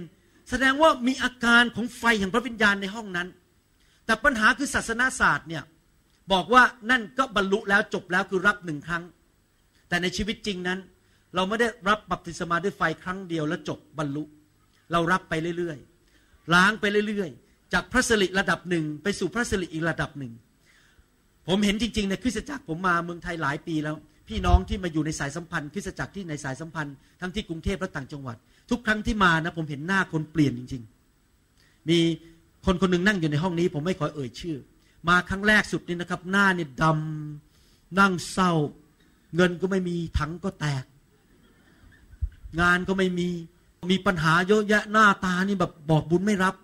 [0.50, 3.28] แสดงว่ามีอาการของไฟแห่งพระวิญญาณในห้องนั้น
[4.06, 5.64] แต่ปัญหาคือศาสนาศาสตร์เนี่ย
[6.32, 9.04] บอกว่านั่นก็บรรลุแล้วจบแล้วคือรับหนึ่งครั้ง
[9.88, 10.80] แต่ในชีวิตจริงนั้น
[11.36, 14.24] เราไม่ได้รับบัพติศมาด้วยไฟครั้งเดียวแล้วจบบรรลุ
[14.92, 20.34] เรารับไปเรื่อยๆล้างไปเรื่อยๆ จากพระสิริระดับหนึ่งไปสู่พระสิริอีกระดับหนึ่ง
[21.50, 23.96] ผมเห็นจริงๆในคริสตจักรผมมาเมืองไทยหลายปีแล้ว
[24.30, 28.38] พี่น้องที่มาอยู่ในสายสัมพันธ์คริสตจักรที่ในสายสัมพันธ์ทั้งที่กรุงเทพและต่างจังหวัด
[28.70, 30.84] ทุกครั้งที่มานะผมเห็นหน้าคนเปลี่ยนจริง
[31.36, 32.00] ๆ มี
[32.66, 34.58] คนคนหนึ่งนั่งอยู่ในห้องนี้ ผมไม่ขอเอ่ยชื่อ
[35.08, 38.52] มาครั้งแรกสุดนี่นะครับ หน้าเนี่ยดำนั่งเศร้า
[39.36, 40.84] เงินก็ไม่มีถังก็แตก
[42.62, 43.28] งานก็ไม่มี
[43.92, 46.56] มีปัญหาเยอะแยะหน้าตานี่แบบบอกบุญไม่รับ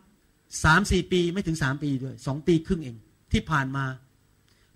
[0.64, 2.96] สามสี่ปีไม่ถึงสามปีด้วยสองปีครึ่งเอง
[3.32, 3.86] ที่ผ่านมา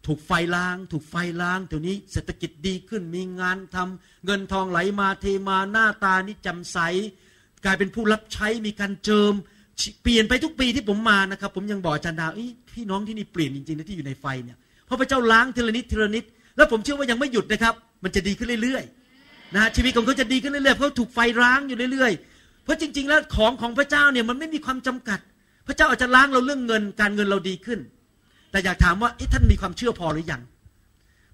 [0.06, 6.78] ถูกไฟล้าง ถูกไฟล้างเดี๋ยวนี้เศรษฐกิจดีขึ้นมีงานทำเงินทองไหลมาเทมาหน้าตานี่จำใส
[7.66, 9.34] กลายเป็นผู้รับใช้มีการเจิม
[10.04, 12.32] เปลี่ยนไปทุกปีที่ผมมานะครับ ผมยังบอกอาจารย์ดาว
[12.74, 16.24] พี่น้องที่นี่เปลี่ยนจริงๆนะที่อยู่ในไฟเนี่ยเพราะพระเจ้าล้างทีละนิดทีละนิด
[16.58, 25.20] แล้วผมเชื่อว่ายังไม่หยุดนะครับ มันจะดีขึ้นเรื่อยๆนะชีวิตของเขาจะดีขึ้นเรื่อยๆเพราะถูกไฟล้างอยู่เรื่อยๆ เพราะจริง ๆ แล้วของของพระเจ้าเนี่ยมันไม่มีความจำกัด
[25.68, 27.80] พระเจ้าอาจจะล้างเราเรื่องเงิน การเงินเราดีขึ้น
[28.52, 30.42] แต่อยากถามว่าท่านมีความเชื่อพอหรือยัง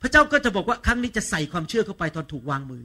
[0.01, 2.83] พระเจ้าก็จะบอกว่าครั้งนี้จะใส่ความเชื่อเข้าไปตอนถูกวางมือ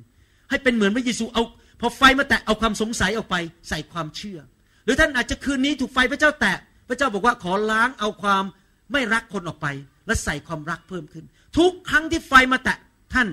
[0.50, 1.42] ให้เป็นเหมือนพระเยซูเอา
[1.80, 3.36] พอไฟมาแตะเอาความสงสัยออกไป
[3.68, 4.38] ใส่ความเชื่อ
[4.84, 6.56] หรือท่านอาจจะคืนนี้ถูกไฟพระเจ้าแตะ
[6.88, 8.44] พระเจ้าบอกว่าขอล้างเอาความ
[8.92, 9.66] ไม่รักคนออกไป
[10.06, 11.24] และใส่ความรักเพิ่มขึ้น
[11.58, 12.78] ทุกครั้งที่ไฟมาแตะ
[13.14, 13.28] ท่าน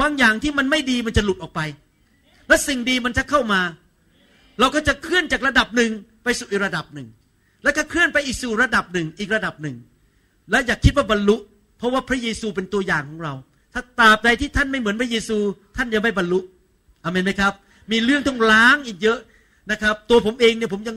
[0.00, 1.60] บางอย่างที่มันไม่ดีมันจะหลุดออกไป
[2.48, 3.60] และสิ่งดีมันจะเข้ามา
[4.60, 5.90] เราก็จะเคลื่อนจากระดับหนึ่ง
[6.24, 7.08] ไปสู่อีกระดับหนึ่ง
[7.64, 9.76] แล้วก็เคลื่อนไปอีกสู่ระดับหนึ่งอีกระดับหนึ่ง
[10.50, 11.36] และอย่าคิดว่าบรรลุ
[11.78, 13.34] เพราะว่าพระเยซูเป็นตัวอย่างของเรา
[13.72, 15.38] ถ้าตราบใดที่ท่านไม่เหมือนพระเยซู
[15.76, 16.40] ท่านยังไม่บรรลุ
[17.04, 17.52] อเมนไหมครับ
[17.92, 19.18] มีเรื่องต้องล้างอีกเยอะ
[19.70, 20.96] นะครับ ตัวผมเองเนี่ยผมยัง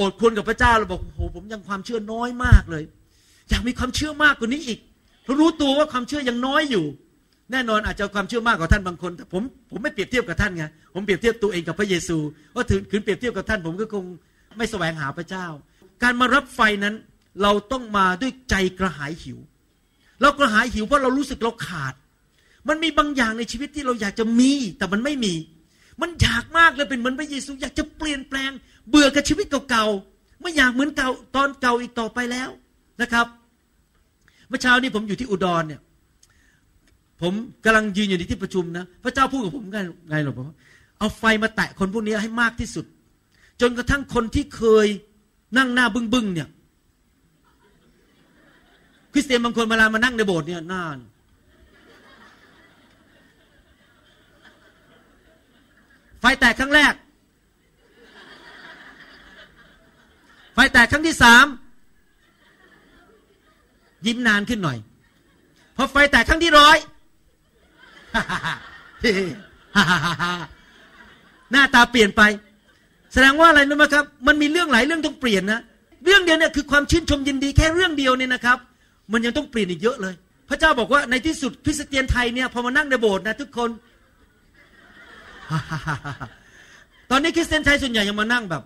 [0.00, 2.84] อดควรกับพระเจ้าเราบอกโอ้โหผมยังความเชื่อน้อยมากเลย
[3.48, 4.78] อยากมีความเชื่อมากกว่านี้อีก
[5.22, 6.84] เพราะรู้ตัวว่าความเชื่อยังน้อยอยู่
[7.52, 12.16] แน่นอนอาจจะความเชื่อมากกว่าท่านบางคนแต่ผมผมไม่เปรียบเทียบกับท่านไงผมเปรียบเทียบตัวเองกับพระเยซู
[12.54, 14.04] ว่าถึงคืนเปรียบเทียบกับท่านผมก็คง
[14.56, 15.46] ไม่แสวงหาพระเจ้า
[16.02, 16.94] การมารับไฟนั้น
[17.42, 19.38] เราต้องมาด้วยใจกระหายหิว
[20.20, 21.94] เรากระหายหิวเพราะเรารู้สึกเราขาด
[22.68, 25.34] มันมีบางอย่างในชีวิตที่เราอยากจะมี แต่มันไม่มี
[26.00, 28.50] มันอยากมากเลยเป็นเหมือนพระเยซูอยากจะเปลี่ยนแปลง
[28.88, 32.50] เบื่อกับชีวิตเก่าๆไม่อยากเหมือนเก่าตอนเก่าอีกต่อไปแล้ว
[33.02, 33.26] นะครับ
[34.48, 35.80] เมื่อเช้านี้ผมอยู่ที่อุดรเนี่ย
[37.22, 37.32] ผม
[37.64, 40.44] กำลังยืนอยู่ในที่ประชุมนะพระเจ้าพูดกับผมไงหรอบอก
[40.98, 42.84] เอาไฟมาแตะคนพวกนี้ให้มากที่สุด
[43.60, 44.86] จนกระทั่งคนที่เคย
[45.56, 46.48] นั่งหน้าบึ้งบึ้งเนี่ย
[49.18, 50.84] คริสเตียนบางคนเวลามานั่งในโบสถ์เนี่ยน้า
[56.20, 56.94] ไฟแตกครั้งแรก
[60.54, 61.46] ไฟแตกครั้งที่สาม
[64.06, 64.78] ยิ้มนานขึ้นหน่อย
[65.76, 66.78] พอไฟแตกครั้งที่ร้อย
[71.52, 72.22] หน้าตาเปลี่ยนไป
[73.12, 75.60] แสดงว่าอะไรรู้ไหมครับ มันมีเรื่องหลายเรื่องต้องเปลี่ยนนะ
[76.04, 78.58] เรื่องเดียวเนี่ยคือความชื่นชมยินดีแค่เรื่องเดียวเนี่ยนะครับ
[79.12, 80.14] มันยังต้องเปลี่ยนอีกเยอะเลย
[80.48, 83.70] พระเจ้าบอกว่าในที่สุดคริสเตียนไทยเนี่ยพอมานั่งในโบสถ์นะทุกคน
[87.10, 88.62] ตอนนี้คริสเตียนไทยส่วนใหญ่ยังมานั่งแบบ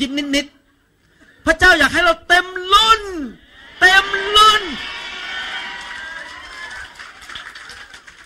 [0.00, 3.02] ยิ้มนิดๆพระเจ้าอยากให้เราเต็มล้น
[3.80, 4.62] เต็มล้น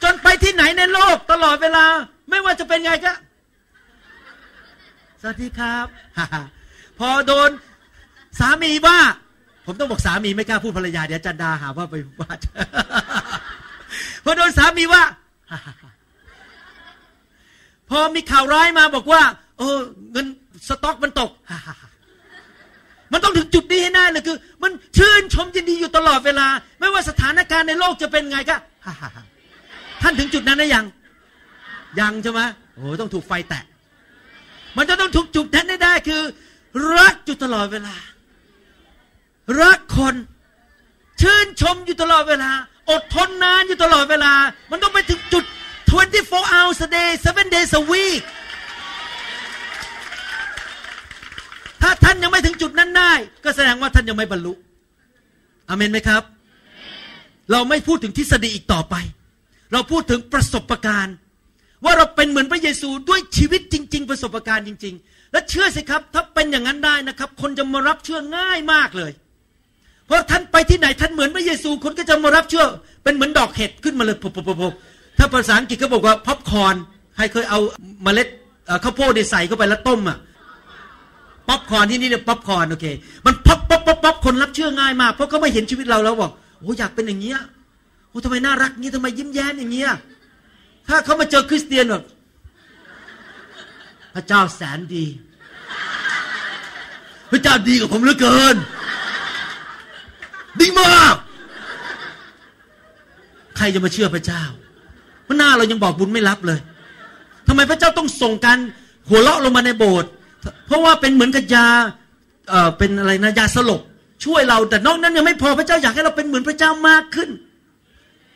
[0.03, 1.87] จนไปที่ไหนในโลกตลอดเวลา
[2.31, 3.13] ไม่ว่าจะเป็นไงก็
[5.21, 5.87] สวัสดีครับ
[7.01, 7.51] พอโดน
[8.41, 8.99] สามีว่า
[9.67, 12.33] ผมต้องบอกสามีไม่กล้าพูดภรรยาเดี๋ยวจันดาหาว่าไปว่า
[14.25, 15.03] พอโดนสามีว่า
[17.91, 19.23] พอมีข่าวร้ายมาบอกว่า
[19.59, 19.79] เออ
[20.13, 20.27] เงิน
[20.69, 21.31] สต็อกมันตก
[23.13, 26.47] มันต้องถึงจุดนี้ให้ได้เลยคือ มันชื่นชมยินดีอยู่ตลอดเวลา
[26.81, 28.57] ไม่ว่าสถานการณ์ในโลกจะเป็นไงก็
[30.03, 30.85] ท่านถึงจุดนั้นได้ยัง
[32.01, 32.41] ยังใช่ไหม
[32.75, 33.65] โอ้ต้องถูกไฟแตะ
[34.77, 36.23] มันจะต้องถูกจุดนั้นได้ได้คือ
[36.97, 37.95] รักอยู่ตลอดเวลา
[39.63, 40.15] รักคน
[41.21, 42.51] ชื่นชมอยู่ตลอดเวลา
[42.91, 44.33] อดทนนานอยู่ตลอดเวลา
[44.71, 45.45] มันต้องไปถึงจุด
[45.99, 48.23] 24 hours a day 7 days a week
[51.83, 53.13] ถ้าท่านยังไม่ถึงจุดนั้นได้
[53.45, 54.53] ก็แสดงว่าท่านยังไม่บรรลุ
[55.69, 56.23] อเมนไหมครับ
[57.53, 58.95] เราไม่พูดถึงทฤษฎีอีกต่อไป
[59.73, 61.17] เราพูดถึงประสบการณ์
[61.85, 69.13] ว่าเราเป็นเหมือนพระเยซูด้วยชีวิตจริง ๆ ประสบการณ์จริงๆ และเชื่อสิครับ ถ้าเป็นอย่างนั้นได้นะครับ คนจะมารับเชื่อง่ายมากเลย
[70.07, 72.65] เพราะท่านไปที่ไหนท่านเหมือนพระเยซู คนก็จะมารับเชื่อ
[73.05, 74.25] เป็นเหมือนดอกเห็ดขึ้นมาเลยป
[74.61, 76.75] บๆถ้าภาษาอังกฤษก็บอกว่าพับคอน
[77.17, 77.59] ใครเคยเอา
[78.03, 78.29] เมล็ด
[78.85, 80.19] ข้าวโพดใส่เข้าไปแล้วต้มอะ
[81.49, 82.87] ป๊อปคอนที่นี่เรียกป๊อปคอนโอเค
[83.27, 87.39] มัน pop pop pop pop คนรับเชื่อง่ายมาก เพราะเขาไม่เห็นชีวิตเราแล้วบอกโอ้อยากเป็นอย่างเงี้ย
[88.09, 89.91] โอ้ทำไมน่ารักงี้ทำไมยิ้มแย้มอย่างเงี้ย
[90.89, 92.05] ถ้าเขามาเจอคริสเตียนแบบ
[94.15, 95.07] พระเจ้าแสนดี
[97.31, 98.57] พระเจ้าดีกับผมเหลือเกิน
[100.61, 101.17] ดีมาก
[103.57, 104.43] ใครจะมาเชื่อพระเจ้า
[105.25, 106.59] เพราะหน้าเรายังบอกบุญไม่รับเลย
[107.47, 108.59] ทำไมพระเจ้าต้องส่งการ
[109.09, 110.11] หัวเราะลงมาในโบสถ์
[110.67, 111.67] เพราะว่าเป็นเหมือนกับยา
[112.49, 113.81] เอ่อเป็นอะไรนะยาสลบ
[114.25, 117.31] ช่วยเราแต่นอกนั้นยังไม่พอพระเจ้าอยากให้เราเป็นเหมือนพระเจ้ามากขึ้น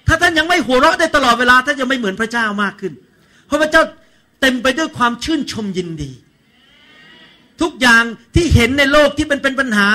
[0.06, 2.92] ถ้าท่านยังไม่หัวเราะได้ตลอดเวลาท่านจะไม่เหมือนพระเจ้ามากขึ้น
[3.46, 3.82] เพราะพระเจ้า
[4.40, 6.12] เต็มไปด้วยความชื่นชมยินดี
[7.60, 8.02] ทุกอย่าง
[8.34, 9.88] ที่เห็นในโลกที่มันเป็นปัญหา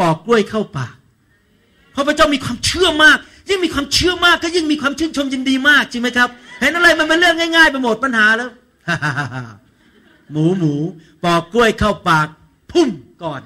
[0.00, 0.94] ปอกกล้วยเข้าปาก
[1.92, 6.28] เพราะพระเจ้ามีความเชื่อมาก ยิ่งมีความเชื่อมากก็ยิ่งมีความชื่นชมยินดีมากจริงไหมครับ
[6.60, 8.50] เห็นอะไรมันเป็นเรื่องง่ายๆไปหมดปัญหาแล้ว
[10.30, 10.74] หมูหมู
[11.24, 12.28] ปอกกล้วยเข้าปาก
[12.72, 12.88] พุ่ม
[13.22, 13.42] ก่อน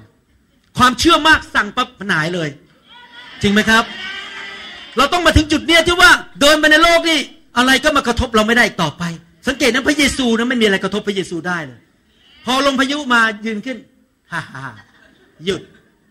[0.77, 2.49] ความเชื่อมากสั่งปั๊บหายเลย
[3.41, 3.83] จริงไหมครับ
[4.97, 6.11] เราต้องมาถึงจุดเนี้ยที่ว่า
[6.41, 7.19] เดินไปในโลกนี่
[7.57, 9.03] อะไรก็มากระทบเราไม่ได้อีกต่อไป
[9.47, 11.79] สังเกตนะพระเยซูนะไม่มีอะไรกระทบพระเยซูได้เลย
[12.45, 13.77] พอลมพายุมายืนขึ้น
[14.31, 14.65] ฮ่าฮ่า
[15.45, 15.61] หยุด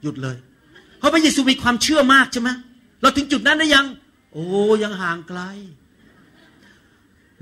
[0.03, 0.37] หยุดเลย
[0.99, 2.49] เพราะพระเยซูมีความเชื่อมากใช่ไหม
[3.01, 3.87] เราถึงจุดนั้นได้ยัง
[4.33, 4.47] โอ้
[4.83, 5.41] ยังห่างไกล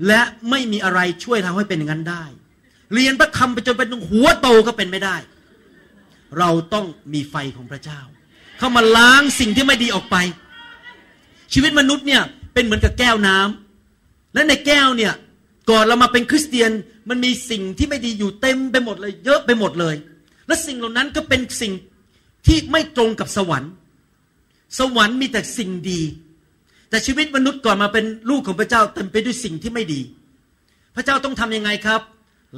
[0.07, 2.23] และไม่มีอะไรช่วยทำให้เป็นอย่างนั้นได้
[2.93, 5.15] เรียนพระคำไปจนเป็นหัวโตก็เป็นไม่ได้
[6.39, 7.99] เราต้องมีไฟของพระเจ้า
[8.57, 10.15] เข้ามาล้างสิ่งที่ไม่ดีออกไป
[11.53, 12.21] ชีวิตมนุษย์เนี่ย
[12.53, 15.13] เป็นเหมือนกับแก้วน้ำและในแก้วเนี่ย
[15.69, 16.71] ก่อนเรามาเป็นคริสเตียน
[17.09, 19.95] มันมีสิ่งที่ไม่ดีอยู่เต็มไปหมดเลย เยอะไปหมดเลย
[20.47, 21.73] และสิ่งเหล่านั้นก็เป็นสิ่ง
[22.47, 23.71] ที่ไม่ตรงกับสวรรค์
[24.79, 26.01] สวรรค์มีแต่สิ่งดี
[26.89, 30.01] แต่ชีวิตมนุษย์ก่อนมาเป็นลูกของพระเจ้าเต็มไปด้วยสิ่งที่ไม่ดี
[30.95, 32.01] พระเจ้าต้องทำยังไงครับ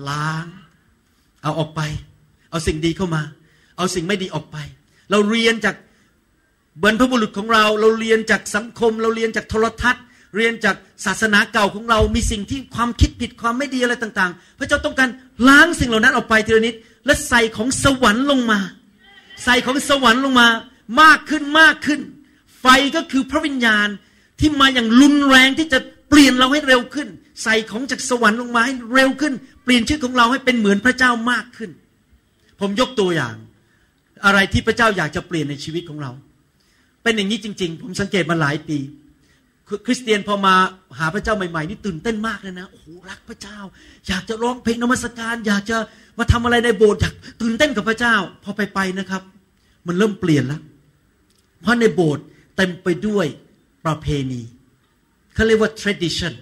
[0.10, 0.46] ล้าง
[1.44, 1.82] เอาออกไป
[2.50, 3.22] เอาสิ่งดีเข้ามา
[3.78, 4.58] เอาสิ่งไม่ดีออกไป
[5.12, 5.76] เราเรียนจาก
[6.84, 10.04] บรรพบุรุษของเรา เราเรียนจากสังคม เราเรียนจากโทรทัศน์
[10.36, 15.10] เรียนจากศาสนาเก่าของเรา มีสิ่งที่ความคิดผิดความไม่ดีอะไรต่างๆ พระเจ้าต้องการ
[15.48, 18.60] ล้างสิ่งเหล่านั้นออกไปทีละนิด และใส่ของสวรรค์ลงมา
[19.44, 20.48] ใส่ของสวรรค์ลงมา
[21.02, 22.02] มากขึ้นมากขึ้น
[22.62, 22.66] ไฟ
[22.96, 23.88] ก็คือพระวิญญาณ
[24.40, 27.08] ที่มาอย่างรุนแรงที่จะเปลี่ยนเราให้เร็วขึ้น
[27.44, 31.72] ใส่ของจากสวรรค์ลงมาให้เร็วขึ้น เปลี่ยนชีวิตของเราให้เป็นเหมือนพระเจ้ามากขึ้น
[32.60, 33.36] ผมยกตัวอย่าง
[34.26, 36.12] อะไรที่พระเจ้าอยากจะเปลี่ยนในชีวิตของเรา
[37.04, 38.78] เป็นอย่างนี้จริง ๆ ผมสังเกตมาหลายปี
[39.86, 40.56] คริสเตียนพอมา
[41.00, 43.58] หาพระเจ้าใหม่ๆนี่ตื่นเต้นมากเลยนะโอ้โหรักพระเจ้า
[44.08, 45.78] อยากจะร้องเพลงนมัสการ อยากจะ
[46.20, 49.22] มาทำอะไรในโบสถ์อยากตื่นเต้นกับพระเจ้า พอไปไปนะครับ
[49.88, 50.62] มันเริ่มเปลี่ยนแล้ว
[51.62, 53.26] เพราะในโบสถ์เต็มไปด้วย
[53.86, 54.42] ประเพณี
[55.34, 56.34] เขาเรียกว่า tradition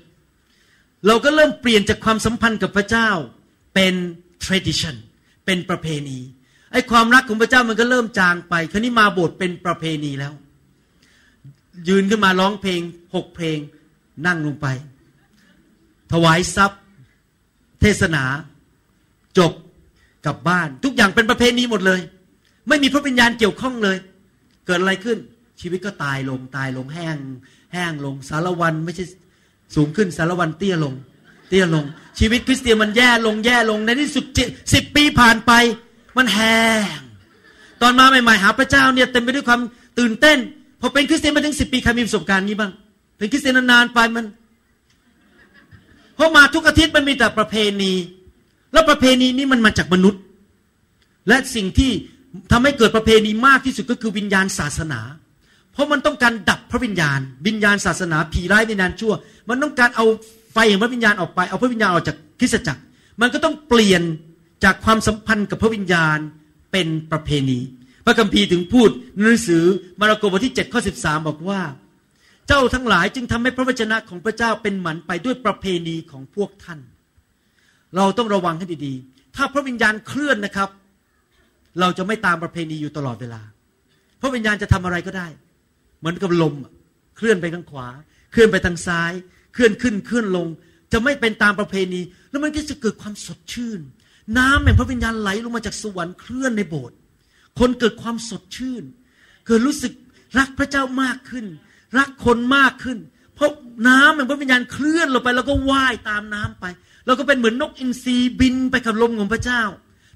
[1.07, 3.09] เราก็เริ่มเปลี่ยนจากความสัมพันธ์กับพระเจ้า
[3.75, 3.93] เป็น
[4.45, 4.95] tradition
[5.45, 6.19] เป็นประเพณี
[6.71, 10.33] ไอ้ความรักของพระเจ้ามันก็เริ่มจางไปคราวนี้มาโบสถ์เป็นประเพณีแล้ว
[11.87, 12.81] ยืนขึ้นมาร้องเพลง
[13.15, 13.59] หกเพลง
[14.25, 14.67] นั่งลงไป
[16.11, 16.81] ถวายทรัพย์
[17.81, 18.23] เทศนา
[19.37, 19.51] จบ
[20.25, 22.01] กลับบ้าน ทุกอย่างเป็นประเพณีหมดเลย
[22.67, 23.97] ไม่มีพระวิญญาณเกี่ยวข้องเลย
[24.65, 25.17] เกิดอะไรขึ้น
[25.61, 27.17] ชีวิตก็ตายลงตายลงแห้ง
[27.73, 29.05] แห้งลงสารวันไม่ใช่
[29.75, 30.93] สูงขึ้นสารวันเตี้ยลง
[31.49, 31.85] เตี้ยลง
[32.19, 34.25] ชีวิตคริสเตียนมันแย่ลงแย่ลงในที่สุด
[34.73, 35.51] สิบปีผ่านไป
[36.17, 36.61] มันแห้
[36.97, 36.99] ง
[37.81, 39.61] ตอนมาใหม่ๆหาพระเจ้าเนี่ยเต็มไปด้วยความ
[39.99, 40.37] ตื่นเต้น
[40.81, 42.71] พอเป็นคริสเตียนมาถึงสิบปีใครมีประสบการณ์นี้บ้าง
[43.17, 44.25] เป็นคริสเตียนนานๆไปมัน
[46.15, 47.93] เพราะมาทุกอาทิตย์มันมีแต่ประเพณี
[48.73, 50.21] แล้วประเพณีนี้มันมาจากมนุษย์
[51.27, 51.91] และสิ่งที่
[52.51, 55.01] ทำให้เกิดประเพณีมากที่สุดก็คือวิญญาณศาสนา
[55.73, 59.13] เพราะมันต้องการดับพระวิญญาณ วิญญาณศาสนาผีร้ายวิญญาณชั่ว
[59.49, 60.05] มันต้องการเอา
[60.53, 62.81] ไฟแห่งพระวิญญาณออกไปเอาพระวิญญาณออกจากคริสตจักร
[63.21, 64.01] มันก็ต้องเปลี่ยน
[64.63, 66.17] จากความสัมพันธ์กับพระวิญญาณ
[66.71, 67.59] เป็นประเพณี
[68.05, 69.63] พระคัมภีร์ถึงพูดในหนังสือ
[69.99, 71.61] มาระโกบทที่7ข้อ13 บอกว่า
[72.47, 76.79] เจ้าทั้งหลายจึงทำให้พระวจนะของพระเจ้าเป็นหมันไปด้วยประเพณีของพวกท่าน
[77.95, 80.69] เราต้องระวังให้ดีๆ ถ้าพระวิญญาณเคลื่อนนะครับ
[81.79, 83.41] เราจะไม่ตามประเพณีอยู่ตลอดเวลา
[84.21, 85.27] พระวิญญาณจะทำอะไรก็ได้
[85.99, 86.53] เหมือนกับลม
[87.17, 87.87] เคลื่อนไปทางขวา
[88.31, 89.11] เคลื่อนไปทางซ้าย
[89.53, 90.47] เคลื่อนขึ้นเคลื่อนลง
[90.93, 93.79] จะไม่เป็นตามประเพณี แล้วมันก็จะเกิดความสดชื่น
[94.37, 96.97] น้ำแห่งพระวิญญาณไหลลงมาจากสวรรค์เคลื่อนในโบสถ์
[97.59, 98.83] คนเกิดความสดชื่น
[99.45, 99.93] เกิดรู้สึก
[100.37, 101.45] รักพระเจ้ามากขึ้น
[101.97, 102.97] รักคนมากขึ้น
[103.35, 103.51] เพราะ
[103.87, 106.65] น้ำแห่งพระวิญญาณเคลื่อนลงไปแล้วก็ว่ายตามน้ำไป
[107.05, 109.61] เราก็เป็นเหมือนนกอินทรีบินไปกับลมของพระเจ้า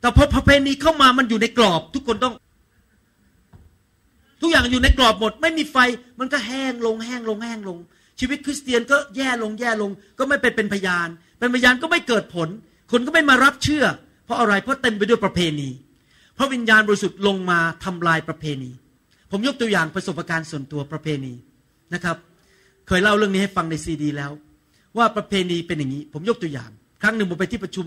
[0.01, 2.34] แต่พอประเพณีเข้ามามันอยู่ในกรอบ ทุกคนต้อง
[4.41, 5.77] ทุกอย่างอยู่ในกรอบหมด ไม่มีไฟ
[6.19, 7.77] มันก็แห้งลงแห้งลงแห้งลง
[8.19, 11.08] ชีวิตคริสเตียนก็แย่ลงแย่ลง ก็ไม่ไปเป็นพยาน
[11.39, 12.50] เป็นพยานก็ไม่เกิดผล
[12.91, 13.85] คนก็ไม่มารับเชื่อ
[14.25, 15.69] เพราะอะไรเพราะเต็มไปด้วยประเพณี
[16.38, 18.71] พระวิญญาณบริสุทธิ์ลงมาทำลายประเพณี
[19.31, 21.34] ผมยกตัวอย่างประสบการณ์ส่วนตัวประเพณี
[21.94, 22.17] นะครับ
[22.88, 24.31] เคยเล่าเรื่องนี้ให้ฟังในซีดี แล้ว
[24.98, 26.69] ว่าประเพณีเป็นอย่างนี้ ผมยกตัวอย่าง
[27.02, 27.86] ครั้งหนึ่งผมไปที่ประชุม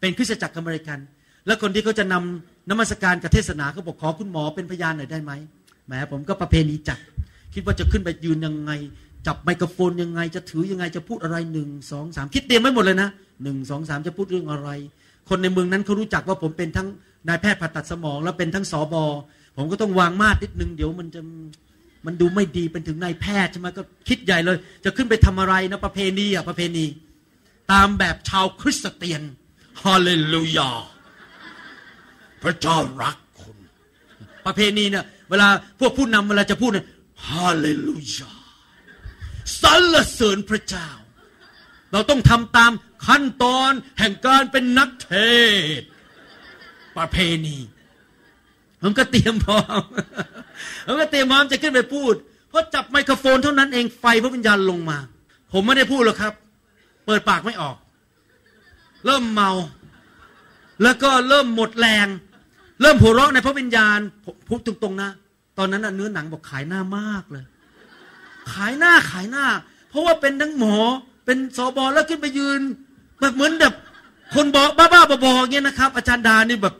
[0.00, 0.98] เป็นคริสตจักรอเมริกัน
[1.46, 5.32] แล้วคนที่เขาจะนำนมัสการกับเทศนาเขาบอกขอคุณหมอเป็นพยานหน่อยได้ไหม
[5.86, 6.98] แหมผมก็ประเพณีจัด
[7.54, 8.72] คิดว่าจะขึ้นไปยืนยังไง
[9.26, 13.08] จับไมโครโฟนยังไง จะถือยังไงจะพูดอะไรหนึ่งสองสามคิดเตรียมไว้หมดเลยนะ
[13.42, 14.68] หนึ่งสองสามจะพูดเรื่องอะไร
[15.28, 16.88] คนในเมืองนั้นเขารู้จักว่าผมเป็นทั้ง
[17.28, 19.04] นายแพทย์ผ่าตัดสมอง แล้วเป็นทั้งสอบอ
[19.56, 21.20] ผมก็ต้องวางมาดนิดนึง เดี๋ยวมันจะ
[22.06, 26.86] มันดูไม่ดีเป็นถึงนายแพทย์ใช่ไหมก็คิดใหญ่เลย จะขึ้นไปทำอะไรนะประเพณีอะประเพณี
[27.72, 29.22] ตามแบบชาวคริสเตียน
[29.82, 30.70] ฮาเลลูยา
[32.42, 33.58] พระเจ้ารักคุณ
[34.46, 35.48] ประเพณีเนี่ยเวลา
[35.80, 36.86] พวกผู้นำเวลาจะพูดเนี่ย
[37.28, 38.32] ฮาเลลูยา
[39.62, 40.88] สรรเสริญพระเจ้า
[41.92, 42.72] เราต้องทำตาม
[43.06, 45.12] ขั้นตอนแห่งการเป็นนักเท
[45.78, 45.80] ศ
[47.00, 47.56] ประเพณี
[48.82, 49.82] ผมก็เตรียมพร้อม
[50.86, 52.14] ผมก็เตรียมพร้อมจะขึ้นไปพูด
[52.50, 54.98] พอจับไมโครโฟนเท่านั้นเองไฟพระวิญญาณลงมา
[55.52, 56.32] ผมไม่ได้พูดหรอกครับ
[57.06, 57.76] เปิดปากไม่ออก
[59.06, 59.50] เริ่มเมา
[60.82, 62.06] แล้วก็เริ่มหมดแรง
[62.80, 63.98] เริ่มหัวเราะในพระวิญญาณ
[64.48, 65.10] พูดตรงๆนะ
[65.58, 67.44] ตอนนั้นเนื้อหนังบอกขายหน้ามากเลย
[68.52, 69.46] ขายหน้าขายหน้า
[69.88, 70.76] เพราะว่าเป็นทั้งหมอ
[71.24, 72.60] เป็นสอบอแล้วขึ้นไปยืน
[73.20, 73.74] แบบเหมือนแบบ
[74.34, 76.74] คนบอกบ้าๆบอๆเงี้ยนะครับ อาจารย์ดานี่แบบ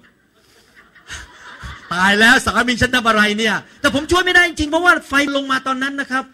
[1.95, 6.25] ตายแล้วสามีฉันทำอะไรเนี่ย แต่ผมช่วยไม่ได้จริงเพราะว่าไฟลงมาตอนนั้นนะครับ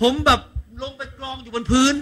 [0.00, 0.40] ผมแบบ
[0.82, 1.94] ลงไปกรองอยู่บนพื้น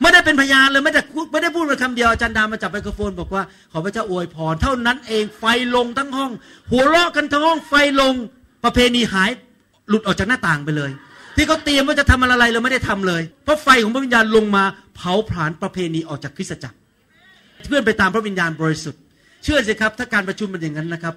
[0.00, 3.42] ไม่ได้เป็นพยานเลยไม่ได้พูดไม่ได้พูดเลยคำเดียวอาจารย์ดามาจับไมโครโฟน บอกว่า
[3.72, 6.30] ขอพระเจ้าอวยพร เท่านั้นเองไฟลงทั้งห้อง
[6.70, 8.14] หัวเราะกันทั้งห้องไฟลง
[8.64, 9.30] ประเพณีหาย
[9.88, 10.90] หลุดออกจากหน้าต่างไปเลย
[11.36, 14.64] ที่เขาเตรียมว่าจะทำอะไรเราไม่ได้ทำเลย เพราะไฟของพระวิญญาณลงมา
[14.96, 16.76] เผาผลาญประเพณีออกจากคริสตจักร
[17.66, 19.00] เพื่อนไปตามพระวิญญาณบริสุทธิ์
[19.44, 21.14] เชื่อสิครับ ถ้าการประชุมเป็นอย่างนั้นนะครับ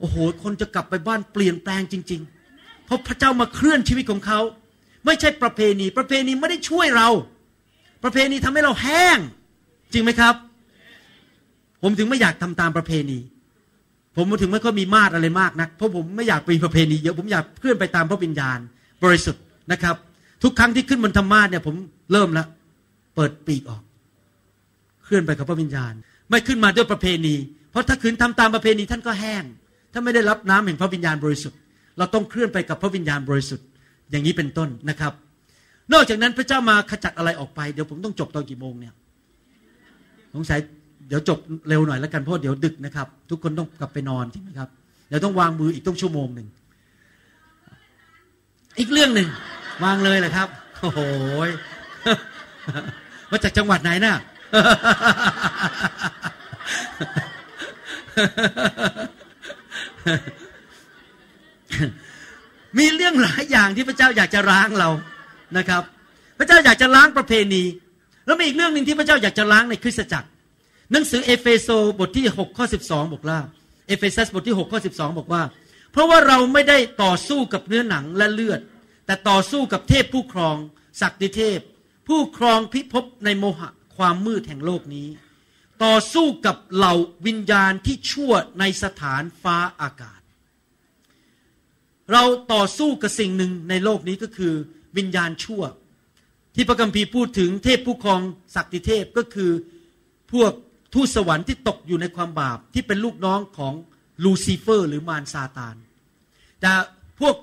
[0.00, 2.20] โอ้โห คนจะกลับไปบ้านเปลี่ยนแปลงจริง
[2.52, 4.40] ๆ เพราะพระเจ้ามาเคลื่อนชีวิตของเขา
[5.06, 7.08] ไม่ใช่ประเพณี ประเพณีไม่ได้ช่วยเรา
[8.04, 9.18] ประเพณีทำให้เราแห้ง
[9.92, 10.34] จริงไหมครับ
[11.82, 13.18] ผมถึงไม่อยากทำตามประเพณี
[14.16, 18.58] ผมถึงไม่ค่อยมีมาตรอะไรมากนัก เพราะผมไม่อยากมีประเพณีเยอะ ผมอยากเคลื่อนไปตามพระวิญญาณ
[19.04, 19.42] บริสุทธิ์
[19.72, 19.96] นะครับ
[20.42, 21.74] ทุกครั้งที่ขึ้นบนธรรมาสเนี่ย ผม
[22.12, 22.46] เริ่มแล้ว
[23.14, 23.82] เปิดปีกออก
[25.04, 25.92] เคลื่อนไปกับพระวิญญาณ
[26.30, 27.34] ไม่ขึ้นมาด้วยประเพณี
[27.70, 29.44] เพราะถ้าขืนทำตามประเพณีท่านก็แห้ง
[29.92, 31.58] ถ้าไม่ได้รับน้ำแห่งพระวิญญาณบริสุทธิ์
[31.98, 33.66] เราต้องเคลื่อนไปกับพระวิญญาณบริสุทธิ์
[34.10, 35.12] อย่างนี้เป็นต้นนะครับ
[35.92, 38.94] นอกจากนั้นพระเจ้ามาขจัดอะไรออกไปเดี๋ยวผมต้องจบตอนกี่โมงเนี่ย
[40.34, 40.58] สงสัย
[41.08, 41.38] เดี๋ยวจบ
[41.68, 44.68] เร็วหน่อยแล้วกันเพราะเดี๋ยวดึกนะครับ ทุกคนต้องกลับไปนอนใช่ไหมครับ
[45.08, 46.48] เดี๋ยวต้องวางมืออีกต้องชั่วโมงหนึ่ง
[48.78, 49.28] อีกเรื่องหนึ่ง
[49.84, 50.48] วางเลยแหละครับ
[50.80, 51.00] โอ้โห
[53.30, 54.14] มาจากจังหวัดไหนน่ะ
[62.78, 64.88] มีเรื่องหลายอย่างที่พระเจ้าอยากจะล้างเรา
[65.56, 65.82] นะครับ
[66.38, 67.62] พระเจ้าอยากจะล้างประเพณี
[68.26, 70.28] แล้วมีอีกเรื่องหนึ่งที่พระเจ้าอยากจะล้างในคริสตจักร
[70.92, 73.38] หนังสือเอเฟโซบทที่6ข้อ12 บอกว่า
[73.88, 75.42] เอเฟซัสบทที่6ข้อ12 บอกว่า
[75.92, 78.60] เพราะว่าเราไม่ได้ต่อสู้กับเนื้อหนังและเลือด
[79.06, 80.56] แต่ต่อสู้กับเทพผู้ครอง
[81.00, 81.60] ศักดิเทพ
[82.08, 85.08] ผู้ครองพิภพในโมหะความมืดแห่งโลกนี้
[85.84, 86.94] ต่อสู้กับเหล่า
[87.26, 90.20] วิญญาณที่ชั่วในสถานฟ้าอากาศ
[92.12, 94.54] เราต่อสู้กับสิ่งหนึ่งในโลกนี้ก็คือ
[94.96, 95.62] วิญญาณชั่ว
[96.54, 98.20] ที่พระคัมภีร์พูดถึงเทพผู้ครอง
[98.54, 99.50] ศักดิเทพก็คือ
[100.32, 100.52] พวก
[100.94, 103.74] ทูตสวรรค์ที่ตกอยู่ในความบาปที่เป็นลูกน้องของ
[104.24, 105.76] ลูซิเฟอร์ หรือมารซาตาน
[106.60, 106.70] แต่
[107.20, 107.34] พวก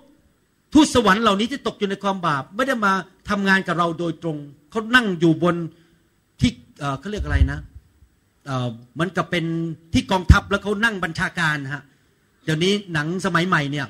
[0.73, 2.93] ทูตสวรรค์เหล่านี้ที่ตกอยู่ในความบาปไม่ได้มา
[3.29, 4.37] ทำงานกับเราโดยตรง
[4.69, 5.55] เขานั่งอยู่บน
[6.39, 7.59] ที่เเขาเรียกอะไรนะ
[8.47, 9.45] เหมันกับเป็น
[9.93, 11.83] ที่กองทัพแล้วเขานั่งบัญชาการฮะ
[12.45, 13.87] เดี๋ยวนี้หนังสมัยใหม่เนี่ย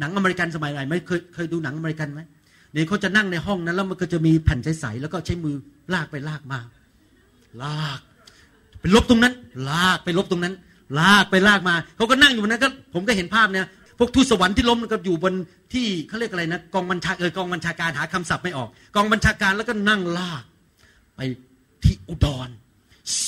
[0.00, 2.20] หนังอเมริกันสมัยใหม่ไม่เคยเคยดูหนังอเมริกันไหม
[2.72, 5.56] เดี๋ยวเขาจะนั่งในห้องนั้นแล้วมันก็จะมีแผ่นใสๆแล้วก็ใช้มือ
[5.94, 6.60] ลากไปลากมา
[7.62, 8.00] ลาก
[8.80, 9.34] ไปลบตรงนั้น
[9.70, 10.54] ลากไปลบตรงนั้น
[11.00, 13.66] ลากไปลากมาเขาก็นั่งอยู่บนนั้นก็ผมก็เห็นภาพเนี่ย
[13.98, 15.34] พวกทูตสวรรค์ที่ล้มก็อยู่บน
[15.72, 20.42] ที่เขาเรียกอะไรนะกองบัญชาเออกองบัญชาการหาคำศัพท์ไม่ออก กองบัญชาการแล้วก็นั่งลาก
[21.16, 21.20] ไป
[21.84, 22.48] ที่อุดร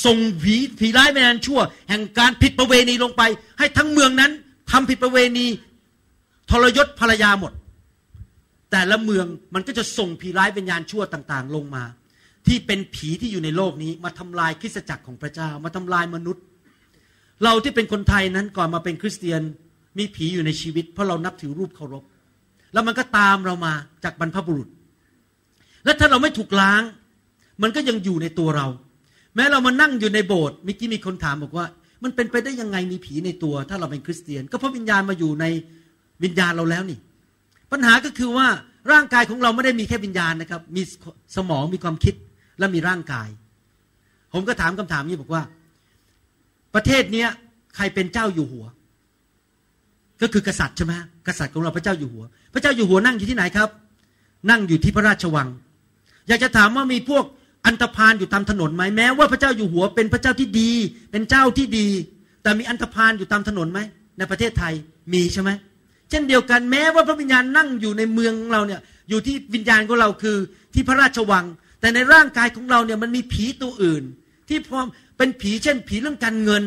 [0.04, 3.22] ส่งผีผีร้ายแมนชั่ว แห่งการผิดประเวณีลงไป
[3.58, 4.32] ให้ทั้งเมืองนั้น
[4.70, 5.46] ทำผิดประเวณี
[6.50, 7.52] ทรยศภรรยาหมด
[8.70, 11.84] แต่ละเมืองมันก็จะส่งผีร้ายวิญญาณชั่วต่าง ๆ ลงมา
[12.46, 16.44] ที่เป็นผีที่อยู่ในโลกนี้มาทำลายคริสตจักรของพระเจ้ามาทำลายมนุษย์
[17.44, 19.40] เราที่เป็นคนไทยนั้นก่อนมาเป็นคริสเตียน
[19.98, 22.04] มีผีอยู่ในชีวิต เพราะเรานับถือรูปเคารพ
[22.72, 23.72] แล้วมันก็ตามเรามา
[24.04, 24.68] จากบรรพบุรุษ
[25.84, 26.82] และถ้าเราไม่ถูกล้าง
[27.62, 28.66] มันก็ยังอยู่ในตัวเรา
[29.34, 31.66] แม้เรามานั่งอยู่ในโบสถ์เมื่อกี้มีคนถามบอกว่า
[32.04, 35.44] มันเป็นไปได้ยังไงมีผีในตัว ถ้าเราเป็นคริสเตียน ก็เพราะวิญญาณมาอยู่ใน
[36.24, 36.98] วิญญาณเราแล้วนี่
[37.72, 38.48] ปัญหาก็คือว่า
[38.92, 40.82] ร่างกายของเราไม่ได้มีแค่วิญญาณนะครับ มี
[41.36, 42.14] สมองมีความคิด
[42.58, 43.28] และมีร่างกาย
[44.32, 45.42] ผมก็ถามคำถามนี้บอกว่า
[46.74, 47.28] ประเทศเนี้ย
[47.76, 48.66] ใครเป็นเจ้าอยู่หัว
[50.22, 50.92] ก็คือกษัตริย์ใช่ไหม
[51.26, 52.24] กษัตริย์ของเราพระเจ้าอยู่หัว
[52.54, 53.68] พระเจ้าอยู่หัวนั่งอยู่ที่ไหนครับ
[54.50, 55.48] นั่งอยู่ที่พระราชวัง
[56.28, 57.24] อยากจะถามว่ามีพวก
[57.66, 60.72] อันธพาลอยู่ตามถนนไหมแม้ว่าพระเจ้าอยู่หัวเป็นพระเจ้าที่ดี
[61.10, 61.88] เป็นเจ้าที่ดี
[62.42, 63.80] แต่มีอันธพาลอยู่ตามถนนไหม
[64.18, 64.74] ในประเทศไทย
[65.12, 65.50] มีใช่ไหม
[66.10, 70.36] เช่นเดียวกันแม้ว่าพระวิญญาณนั่งอยู่ในเมืองของเราเนี่ยอยู่ที่วิญญาณของเราคือ
[70.74, 71.44] ที่พระราชวัง
[71.80, 74.04] แต่ในร่างกายของเราเนี่ยมันมีผีตัวอื่น
[74.48, 74.86] ที่พร้อม
[75.18, 76.64] เป็นผีเช่น ผีเรื่องการเงิน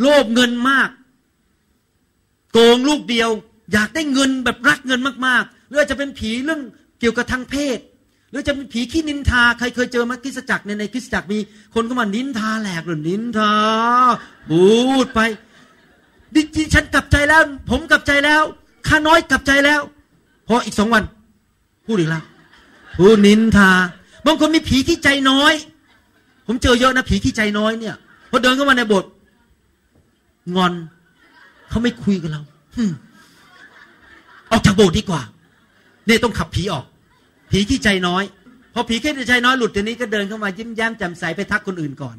[0.00, 0.90] โลภเงินมาก
[2.52, 3.30] โกงลูกเดียว
[3.72, 6.60] อยากได้เงินแบบรักเงินมากๆหรืออาจจะเป็นผีเรื่อง
[7.00, 7.78] เกี่ยวกับทางเพศ
[8.32, 11.38] หรือจะเป็นผีขี้นินทา ใครเคยเจอมาคริสจักรในในคริสจักรมี
[11.74, 13.52] คนก็มานินทาแหลกหรือนินทา
[14.50, 14.66] บู
[15.04, 15.20] ดไป
[16.34, 18.42] ดิจิฉันกลับใจแล้ว ผมกลับใจแล้ว
[18.88, 19.80] ข้าน้อยกลับใจแล้ว
[20.48, 21.02] พออีกสองวัน
[21.86, 22.24] พูดอีกแล้ว
[22.96, 23.70] พูดนินทา
[24.26, 25.54] บางคนมีผีที่ใจน้อย
[26.46, 27.96] ผมเจอเยอะนะผีที่ใจน้อยเนี่ย
[28.30, 29.10] พอเดินเข้ามาในโบสถ์
[30.56, 30.72] งอน
[31.68, 32.42] เขาไม่คุยกับเรา
[34.50, 35.22] ออกจากโบสถ์ดีกว่า
[36.06, 36.84] เนี่ยต้องขับผีออก
[37.52, 38.24] ผีที่ใจน้อย
[38.74, 42.16] พอผีแค่ใจน้อยหลุดทีนี้ก็เดินเข้ามายิ้มแย้มแจ่มใสไปทักคนอื่นก่อน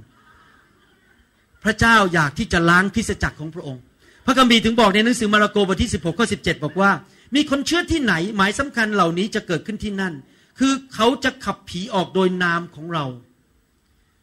[1.63, 3.84] พระเจ้าอยากที่จะล้างคริสจักรของพระองค์
[4.25, 6.91] พระคัมภีร์ถึงบอกในหนังสือมาระโกบทที่ 16ข้อ17บอกว่า
[7.36, 10.13] มีคนเชื่อที่ไหนหมายสำคัญเหล่านี้จะเกิดขึ้นที่นั่น
[10.59, 13.05] คือเขาจะขับผีออกโดยนามของเรา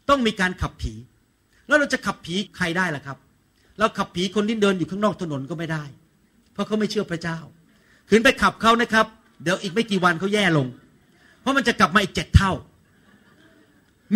[0.09, 0.93] ต้องมีการขับผี
[1.67, 3.19] แล้วเราจะขับผีใครได้ล่ะครับ
[3.79, 5.85] เราขับผีคนที่เดินอยู่ข้างนอกถนนก็ไม่ได้
[6.53, 7.39] เพราะเขาไม่เชื่อพระเจ้า
[8.09, 9.07] ขืนไปขับเขานะครับ
[9.43, 10.67] เดี๋ยวอีกไม่กี่วันเขาแย่ลง
[11.41, 12.53] เพราะมันจะกลับมาอีกเจ็ดเท่า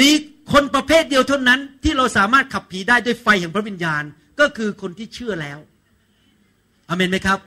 [0.00, 0.10] มี
[0.52, 4.02] คนประเภทเดียวเท่านั้น ที่เราสามารถขับผีได้ด้วยไฟแห่งพระวิญญาณ
[4.40, 5.58] ก็คือคนที่เชื่อแล้ว
[6.88, 7.38] อเมนไหมครับ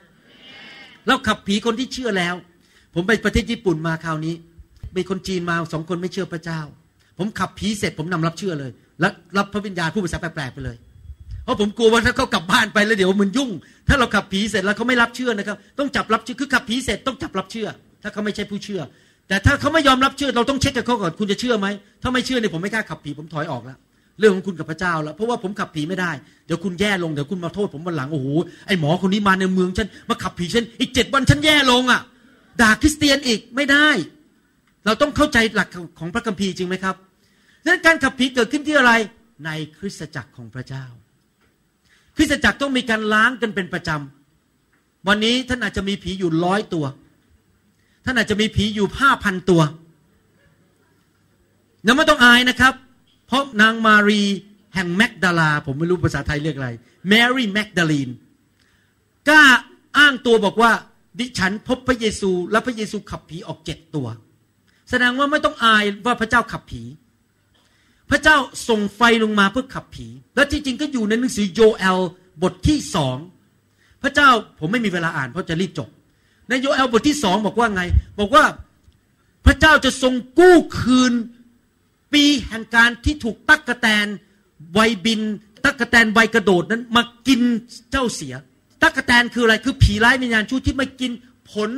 [1.08, 2.36] เราขับผีคนที่เชื่อแล้ว
[2.94, 4.36] ผมไปประเทศญี่ปุ่นมาคราวนี้
[4.96, 6.62] มีคนจีนมาสองคนไม่เชื่อพระเจ้า
[7.18, 10.78] ผมขับผีเสร็จผมนำรับเชื่อเลย แล้วรับพระวิญญาณผู้ภาษาแปลกๆไปเลย
[11.44, 13.50] เพราะผมกลัวว่าถ้าเขากลับบ้านไปแล้วเดี๋ยวมันยุ่ง
[13.88, 17.68] ถ้าเราขับผีเสร็จแล้วเขาไม่รับเชื่อนะครับ ต้องจับรับเชื่อคือขับผีเสร็จต้องจับรับเชื่อ
[18.02, 18.82] ถ้าเขาไม่ใช่ผู้เชื่อ
[19.28, 21.68] แต่ถ้าเขาไม่ยอมรับเชื่อเราต้องเช็คกับเขาก่อนคุณจะเชื่อไหม
[22.02, 23.78] ถ้าไม่เชื่อเนี่ยผมไม่กล้าขับผีผมถอยออกแล้ว
[24.20, 26.12] เรื่องของคุณกับพระเจ้าแล้วเพราะว่าผมขับผีไม่ได้
[26.46, 28.28] เดี๋ยวคุณแย่ลงเดี๋ยวคุณมาโทษผมวันหลังโอ้โห
[28.68, 32.02] ไอหมอคนนี้มาในเมืองฉันมาขับผีฉันอีกเจ็ดวันฉันแย่ลงอะ
[32.62, 33.88] ด่าคริสเตียนอีกไม่ได้
[34.86, 35.70] เราต้องเข้าใจหลัก
[36.00, 36.96] ของพระคัมภีร์จริงไหมครับ
[37.64, 38.92] ดังนั้นการขับผีเกิดขึ้นที่อะไร
[39.46, 40.86] ในคริสตจักรของพระเจ้า
[42.16, 46.86] คริสตจักรต้องมีการล้างกันเป็นประจำวันนี้ท่านอาจจะมีผีอยู่ร้อยตัว
[48.10, 49.62] ท่านอาจจะมีผีอยู่ห้าพันตัว
[51.84, 52.74] แล้วไม่ต้องอายนะครับ
[53.28, 54.22] เพราะนางมารี
[54.76, 56.70] แห่งแมกดาลา ผมไม่รู้ภาษาไทยเรียกอะไร
[57.10, 58.10] แมรี่แมกดาลีน
[59.28, 59.44] กล้า
[59.98, 60.72] อ้างตัวบอกว่า
[61.20, 64.08] ดิฉันพบพระเยซู และพระเยซูขับผีออกเจ็ดตัว
[64.90, 66.84] แสดงว่าไม่ต้องอายว่าพระเจ้าขับผี
[68.10, 68.38] พระเจ้า
[68.70, 72.00] ส่งไฟลงมาเพื่อขับผี และจริงๆก็อยู่ในหนังสือโยเอล
[72.44, 73.18] บทที่สอง
[74.04, 74.30] พระเจ้า
[74.60, 75.90] ผมไม่มีเวลาอ่านเพราะจะรีบจบ
[76.50, 77.84] ในโยเอลบทที่สองบอกว่าไง
[78.20, 78.44] บอกว่า
[79.46, 81.14] พระเจ้าจะทรงกู้คืน
[82.14, 84.08] ปีแห่งการที่ถูกตักกะแตน
[84.74, 85.22] ไวบิน
[85.66, 87.42] ตักกะแตนไวกระโดดนั้นมากิน
[87.92, 88.34] เจ้าเสีย
[88.84, 91.12] ตักกะแตนคืออะไรคือผีร้ายวิญญาณชั่วที่มากิน
[91.52, 91.72] ผล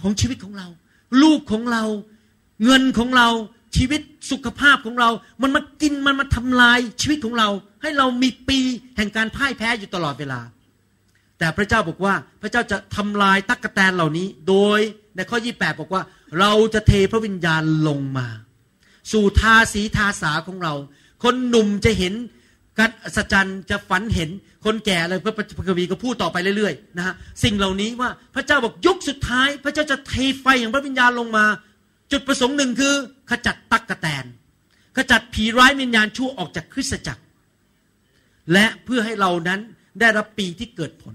[0.00, 0.68] ของชีวิตของเรา
[1.22, 1.84] ลูกของเรา
[2.64, 3.28] เงินของเรา
[3.76, 4.00] ชีวิต
[4.30, 5.10] สุขภาพของเรา
[5.42, 7.48] มันมากินมันมาทำลายชีวิตของเรา
[7.82, 8.58] ให้เรามีปี
[8.96, 10.40] แห่งการพ่ายแพ้อยู่ตลอดเวลา
[11.42, 14.80] แต่พระเจ้าบอกว่าพระเจ้าจะทำลายตักกะแตนเหล่านี้ โดย
[15.16, 16.02] ในข้อ 28 บอกว่า
[16.40, 18.26] เราจะเทพระวิญญาณลงมา
[19.12, 20.74] สู่ทาสีทาสาของเรา
[21.22, 22.14] คนหนุ่มจะเห็น
[22.78, 24.30] การอัศจรรย์จะฝันเห็น
[24.64, 27.14] คนแก่เลยพระพระกวีก็พูดต่อไปเรื่อยๆนะฮะ
[27.44, 31.44] สิ่งเหล่านี้ว่าพระเจ้าบอกยุคสุดท้าย พระเจ้าจะเทไฟอย่างพระวิญญาณลงมา
[32.12, 32.94] จุดประสงค์หนึ่งคือ
[33.30, 34.24] ขจัดตักกะแตน
[34.96, 37.22] ขจัดผีร้ายวิญญาณชั่วออกจากคริสตจักร
[38.52, 39.60] และเพื่อให้เรานั้น
[40.00, 41.14] ได้รับปีที่เกิดผล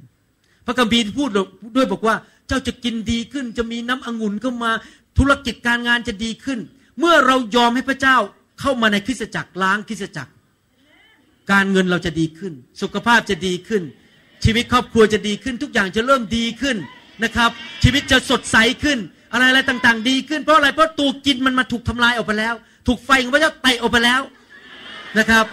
[0.67, 1.29] พระคัมภีร์พูด
[1.75, 2.15] ด้วยบอกว่า
[2.47, 4.71] เจ้าจะกินดีขึ้น จะมีน้ำองุ่นเข้ามา
[5.17, 6.59] ธุรกิจการงานจะดีขึ้น
[6.99, 8.17] เมื่อเรายอมให้พระเจ้า
[8.59, 10.31] เข้ามาในคริสตจักรล้างคริสตจักร
[11.51, 13.83] การเงินเราจะดีขึ้น สุขภาพจะดีขึ้น
[14.45, 16.77] ชีวิตครอบครัวจะดีขึ้น ทุกอย่างจะเริ่มดีขึ้น
[17.23, 17.49] นะครับ
[17.83, 18.97] ชีวิตจะสดใสขึ้น
[19.33, 22.55] อะไรอะไรต่างๆ ดีขึ้นเพราะอะไรเพราะตัวกินมันมาถูกทำลายออกไปแล้ว
[22.87, 24.21] ถูกไฟของพระเจ้าเตะออกไปแล้ว
[25.19, 25.45] นะครับ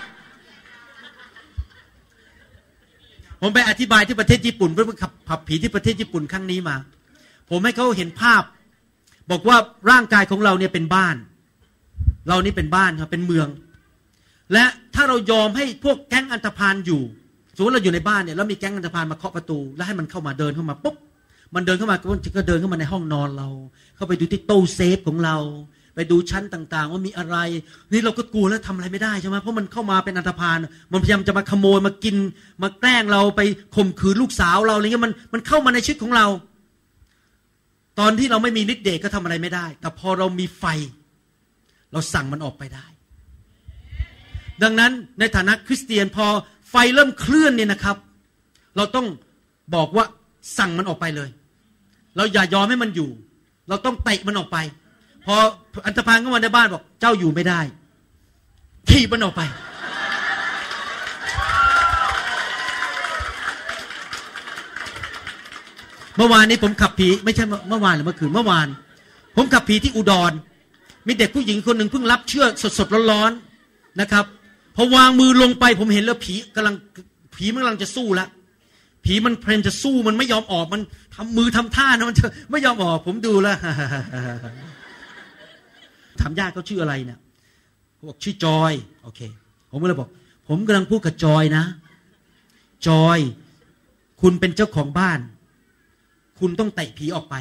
[3.47, 6.77] ผมไปอธิบายที่ประเทศญี่ปุ่นเพื่อขับผับผีที่ประเทศญี่ปุ่นครั้งนี้มา
[7.51, 8.43] ผมให้เขาเห็นภาพ
[9.31, 9.57] บอกว่า
[9.91, 11.17] ร่างกายของเราเนี่ยเป็นบ้าน
[12.29, 13.49] เรานี่เป็นบ้านครับเป็นเมือง
[14.53, 14.65] และ
[14.95, 17.03] ถ้าเรายอมให้พวกแก๊งอันธพาลอยู่
[17.57, 20.97] สมมติเราอยู่ในบ้านเนี่ยแล้วมีแก๊งอันธพาลมาเคาะประตู แล้วให้มันเข้ามาเดินเข้ามาปุ๊บ
[21.55, 21.97] มันเดินเข้ามา
[22.37, 23.49] ก็เดินเข้ามาในห้องนอนเรา
[23.97, 25.37] เข้าไปดูที่ตู้เซฟของเรา
[25.95, 27.37] ไปดูชั้นต่างๆ ว่ามีอะไร
[27.93, 30.59] นี่เราก็กลัวแล้วทำอะไรไม่ได้ใช่ไหมเพราะมันเข้ามาเป็นอันธพาล
[30.93, 32.17] มันพยายามจะมาขโมยมากิน
[32.63, 33.41] มาแกล้งเราไป
[33.77, 36.27] ข่มขืนลูกสาวเราอะไรเงี้ยมันมันเข้ามาในชีวิตของเรา
[37.99, 40.65] ตอนที่เราไม่มีฤทธิ์เดชก็ทำอะไรไม่ได้ แต่พอเรามีไฟ
[41.93, 42.87] เราสั่งมันออกไปได้
[44.63, 46.27] ดังนั้นในฐานะคริสเตียนพอ
[46.71, 47.97] ไฟเริ่มเคลื่อนเนี่ยนะครับ
[48.77, 49.07] เราต้อง
[49.75, 50.05] บอกว่า
[50.59, 51.31] สั่งมันออกไปเลย
[52.17, 53.11] เราอย่ายอมให้มันอยู่
[53.69, 54.59] เราต้องเตะมันออกไป
[55.27, 55.37] พอ
[55.87, 57.61] อันธพาลเข้ามาในบ้านบอกเจ้าอยู่ไม่ได้
[58.89, 59.43] ถีบมันออกไป
[66.17, 68.69] เมื่อวานนี้ผมขับผีไม่ใช่เมื่อวานหรือเมื่อคืนเมื่อวาน
[69.37, 70.33] ผมขับผีที่อุดร
[71.07, 72.47] มีเด็กผู้หญิงคนหนึ่งเพิ่งรับเชื่อ
[72.79, 74.25] สดๆร้อนๆนะครับ
[74.77, 76.75] พอวางมือลงไปผมเห็นแล้วผีกำลัง
[77.35, 78.29] ผีมันกำลังจะสู้แล้ว
[79.05, 80.81] ผีมันเพลนจะสู้มันไม่ยอมออกมัน
[81.15, 83.57] ทำมือทำท่านะมันจะไม่ยอมออก ผมดูแล้ว
[86.21, 87.19] ถามญาติเขาชื่ออะไรเนี่ย
[87.95, 89.21] เขาบอกชื่อจอยโอเค
[89.71, 90.11] ผมก็เลยบอก
[90.49, 91.65] ผมกำลังพูดกับจอยนะ
[92.89, 93.19] จอย
[94.21, 95.21] คุณเป็นเจ้าของบ้าน
[96.41, 97.35] คุณต้องเตะผีออกไป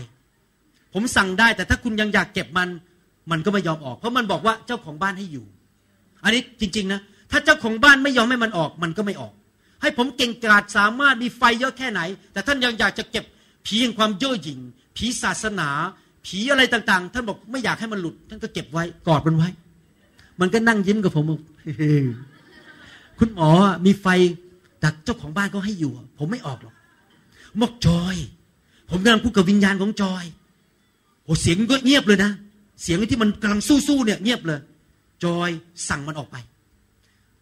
[0.93, 2.69] ผมสั่งได้แต่ถ้าคุณยังอยากเก็บมัน
[3.31, 5.45] มันก็ไม่ยอมออก เพราะมันบอกว่าเจ้าของบ้านให้อยู่
[6.23, 7.01] อันนี้จริง ๆ นะ
[7.31, 9.33] ถ้าเจ้าของบ้านไม่ยอมให้มันออก มันก็ไม่ออก
[9.81, 12.01] ให้ผมเก่งกาจสามารถมีไฟเยอะแค่ไหน
[12.33, 13.25] แต่ท่านยังอยากจะเก็บ
[13.65, 14.59] ผีแห่งความเย่อหยิ่ง
[14.97, 15.69] ผีศาสนา
[16.25, 19.49] ผีอะไรต่าง ๆ ท่านบอกไม่อยากให้มันหลุด ท่านก็เก็บไว้กอดมันไว้
[20.39, 21.41] มันก็นั่งยิ้มกับผมบอก
[23.19, 23.49] คุณหมอ
[23.85, 24.07] มีไฟ
[24.79, 26.75] แต่เจ้าของบ้านก็ให้อยู่ ผมไม่ออกหรอก
[27.61, 28.15] บอกจอย
[28.89, 30.23] ผมกำลังพูดกับวิญญาณของจอย
[31.23, 32.31] โอ้เสียงก็เงียบเลยนะ
[32.81, 34.59] เสียงที่มันกำลังสู้ๆเนี่ย เงียบเลย
[35.23, 35.49] จอย
[35.89, 36.37] สั่งมันออกไป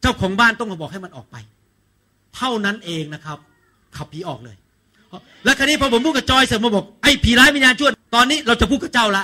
[0.01, 1.35] เจ้าของบ้านต้องมาบอกให้มันออกไป
[2.35, 3.37] เท่านั้นเองนะครับ
[3.97, 4.57] ขับผีออกเลย
[5.45, 9.23] แล้วคราวนี้พอผมพูดกับจอยเสร็จมาบอกไอ้ผีร้ายวิญญาณชั่วตอนนี้เราจะพูดกับเจ้าละ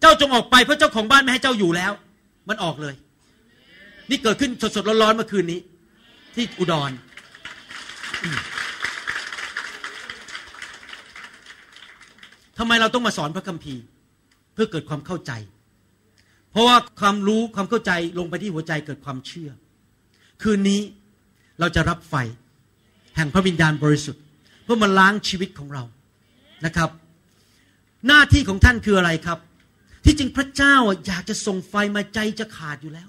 [0.00, 1.92] เจ้าจงออกไปเพราะเจ้าของบ้านไม่ให้เจ้าอยู่แล้ว
[2.48, 2.94] มันออกเลย
[4.10, 5.60] นี่เกิดขึ้นสดๆร้อนๆเมื่อคืนนี้
[6.34, 6.90] ที่อุดร
[12.58, 13.82] ทำไมเราต้องมาสอนพระคัมภีร์
[14.54, 15.32] เพื่อเกิดความเข้าใจ
[16.50, 19.50] เพราะว่าความรู้ความเข้าใจลงไปที่หัวใจเกิดความเชื่อ
[20.42, 20.80] คืนนี้
[21.60, 22.14] เราจะรับไฟ
[23.16, 24.22] แห่งพระวิญญาณบริสุทธิ์
[24.68, 25.84] พื่อมาล้างชีวิตของเรา
[26.66, 26.90] นะครับ
[28.06, 29.38] หน้าที่ของท่านคืออะไรครับ
[30.04, 30.74] ที่จริงพระเจ้า
[31.06, 33.08] อยากจะส่งไฟมาใจจะขาดอยู่แล้ว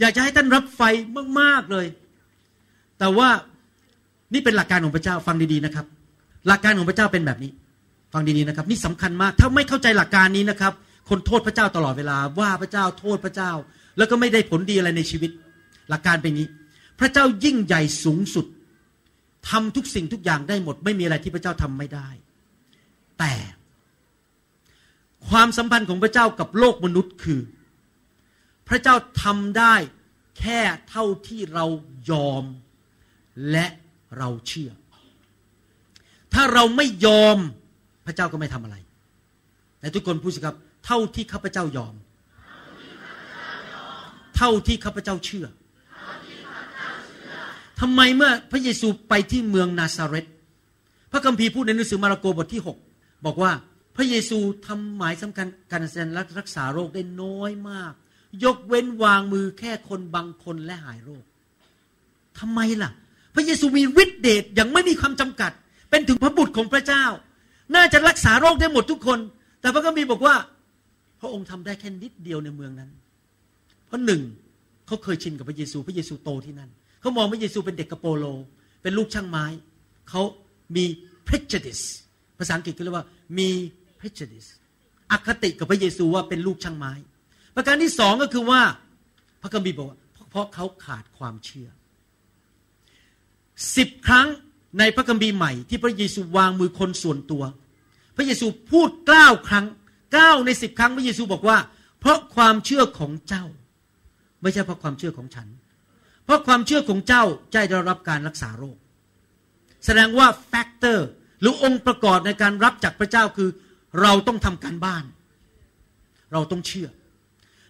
[0.00, 0.80] อยากจะให้ท่านรับไฟ
[1.40, 1.86] มากๆเลย
[2.98, 3.28] แต่ว่า
[4.32, 5.86] นี่เป็นหลักการของพระเจ้าฟังดีๆนะครับ
[6.48, 7.52] หลักการของพระเจ้าเป็นแบบนี้
[8.12, 10.72] ฟังดีๆนะครับ นี่สำคัญมาก ถ้าไม่เข้าใจหลักการนี้นะครับ
[11.08, 13.52] คนโทษพระเจ้าตลอดเวลา ว่าพระเจ้าโทษพระเจ้า
[13.98, 15.30] แล้วก็ไม่ได้ผลดีอะไรในชีวิต
[15.90, 16.48] หลักการเป็นนี้
[17.00, 18.46] พระเจ้ายิ่งใหญ่สูงสุด
[19.50, 22.08] ทำทุกสิ่งทุกอย่างได้หมด ไม่มีอะไรที่พระเจ้าทำไม่ได้
[23.18, 23.34] แต่
[25.28, 27.40] ความสัมพันธ์ของพระเจ้ากับโลกมนุษย์คือ
[28.68, 29.74] พระเจ้าทำได้
[30.38, 31.66] แค่เท่าที่เรา
[32.10, 32.44] ยอม
[33.50, 33.66] และ
[34.18, 34.70] เราเชื่อ
[36.34, 37.38] ถ้าเราไม่ยอม
[38.06, 38.76] พระเจ้าก็ไม่ทำอะไร
[39.80, 41.94] แต่ทุกคนพูดสิครับ เท่าที่ข้าพเจ้ายอม
[44.36, 45.46] เท่าที่ข้าพเจ้าเชื่อ
[47.80, 50.26] ทำไมเมื่อพระเยซูไปที่เมืองนาซาเรต
[51.12, 52.62] พระคัมภีร์พูดในหนังสือมาระโกบทที่
[52.92, 53.52] 6 บอกว่า
[53.96, 57.92] พระเยซูทำหมายสำคัญการแสดงรักษาโรคได้น้อยมาก
[58.44, 61.24] ยกเว้นวางมือแค่คนบางคนและหายโรค
[62.38, 62.90] ทำไมล่ะ
[63.34, 65.52] พระเยซูมีฤทธิเดชอย่างไม่มีความจำกัด
[65.90, 67.04] เป็นถึงพระบุตรของพระเจ้า
[67.74, 69.18] น่าจะรักษาโรคได้หมดทุกคน
[69.60, 70.34] แต่พระคัมภีร์บอกว่า
[71.20, 72.90] พระองค์ทำได้แค่นิดเดียวในเมืองนั้น
[73.86, 74.22] เพราะหนึ่ง
[74.86, 76.70] เขาเคยชินกับพระเยซู พระเยซูโตที่นั่น
[77.06, 78.24] เขามองพระเยซูเป็นเด็กกระโปโล
[78.82, 79.44] เป็นลูกช่างไม้
[80.10, 80.22] เขา
[80.76, 80.84] มี
[81.28, 81.84] prejudice
[82.38, 83.06] ภาษาอังกฤษก็เรียกว่า
[83.38, 83.50] มี
[84.00, 84.48] prejudice
[85.10, 86.92] อคติกับพระเยซูว่าเป็นลูกช่างไม้
[87.56, 88.60] ประการที่สองก็คือว่า
[89.42, 89.98] พระคัมภีร์บอกว่า
[90.30, 91.68] เพราะเขาขาดความเชื่อ
[93.76, 94.28] สิบครั้ง
[94.78, 97.42] ในพระคัมภีร์ใหม่ที่พระเยซูวางมือคนส่วนตัว
[98.16, 99.66] พระเยซูพูดเก้าครั้ง
[100.12, 101.58] เก้าในสิบครั้งพระเยซูบอกว่า
[102.00, 103.44] เพราะความเชื่อของเจ้า
[104.42, 105.48] ไม่ใช่เพราะความเชื่อของฉัน
[106.26, 107.24] เพราะความเชื่อของเจ้า
[107.54, 108.76] จะได้รับการรักษาโรค
[109.84, 111.08] แสดงว่าแฟกเตอร์
[111.40, 113.48] หรือองค์ประกอบในการรับจากพระเจ้าคือ
[114.02, 115.04] เราต้องทำการบ้าน
[116.32, 116.88] เราต้องเชื่อ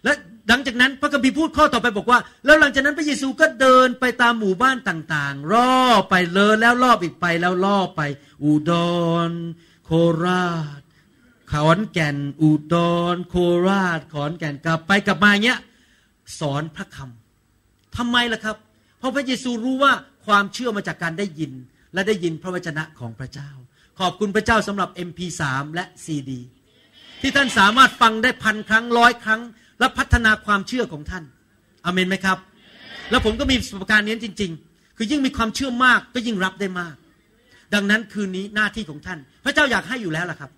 [0.03, 0.13] และ
[0.49, 8.01] หลังจากนั้นพระคัมภีร์พูดข้อต่อไปบอกว่า แล้วหลังจากนั้นพระเยซูก็เดินไปตามหมู่บ้านต่างๆรอบไปเลยแล้วรอบอีกไปแล้วรอบไป
[8.43, 8.73] อุด
[9.27, 9.31] ร
[9.85, 9.91] โค
[10.25, 10.49] รา
[10.79, 10.81] ช
[11.51, 12.75] ขอนแก่น อุด
[13.13, 13.35] ร โค
[13.67, 15.59] ราช ขอนแก่นกลับไปกลับมาเงี้ย
[16.39, 17.16] สอนพระคำ
[17.97, 18.57] ทำไมล่ะครับ
[18.99, 19.93] เพราะพระเยซูรู้ว่า
[20.25, 21.51] ความเชื่อมาจากการได้ยิน
[21.93, 23.49] และได้ยินพระวจนะของพระเจ้า
[23.99, 25.41] ขอบคุณพระเจ้าสำหรับ MP3
[25.75, 26.31] และ CD
[27.21, 29.41] ที่ท่านสามารถฟังได้พันครั้งร้อยครั้ง
[29.79, 31.23] และพัฒนาความเชื่อของท่าน
[31.85, 32.37] อเมนไหมครับ
[33.09, 36.95] แล้วผมก็มีประสบการณ์นี้จริง ๆ คือยิ่งมีความเชื่อมากก็ยิ่งรับได้มาก
[37.73, 40.51] ดังนั้นคืนนี้หน้าที่ของท่าน พระเจ้าอยากให้อยู่แล้วล่ะครับ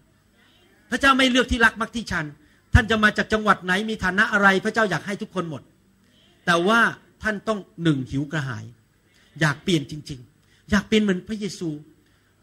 [0.92, 2.26] พระเจ้าไม่เลือกที่รักมักที่ชัน
[2.74, 5.62] ท่านจะมาจากจังหวัดไหนมีฐานะอะไร พระเจ้าอยากให้ทุกคนหมด
[6.46, 6.80] แต่ว่า
[7.24, 8.65] ท่านต้องหนึ่งหิวกระหาย
[9.39, 11.70] อยากเปลี่ยนจริง ๆ อยากเป็นเหมือนพระเยซู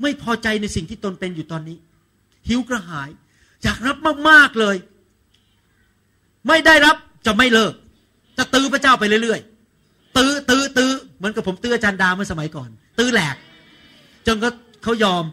[0.03, 1.77] ไม่พอใจในสิ่งที่ตนเป็นอยู่ตอนนี้
[2.49, 3.09] หิวกระหาย
[3.63, 3.97] อยากรับ
[4.29, 4.77] มากๆเลย
[6.49, 6.97] ไม่ได้รับ
[7.27, 7.75] จะไม่เลิก
[8.39, 12.69] จะตื้อพระเจ้าไปเรื่อยๆตื้อตื้อตื้อเหมือนกับผมตื้ออาจารย์ดาเมื่อสมัยก่อน
[12.99, 13.37] ตื้อแหลก
[14.27, 14.49] จนก็
[14.83, 15.25] เขายอม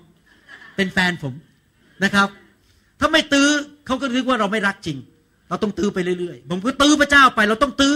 [0.75, 1.33] เป็นแฟนผม
[2.03, 2.27] นะครับ
[2.99, 3.49] ถ้าไม่ตื้อ
[3.85, 4.97] เขาก็นึกว่าเราไม่รักจริง
[5.49, 7.95] เราต้องตื้อไปเรื่อยๆ ผมก็ตื้อพระเจ้าไป เราต้องตื้อ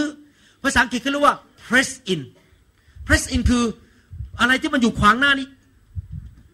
[0.62, 1.36] ภาษาอังกฤษเขาเรียกว่า
[1.66, 2.20] press in
[3.06, 3.64] press in คือ
[4.40, 5.46] อะไรที่มันอยู่ขวางหน้านี้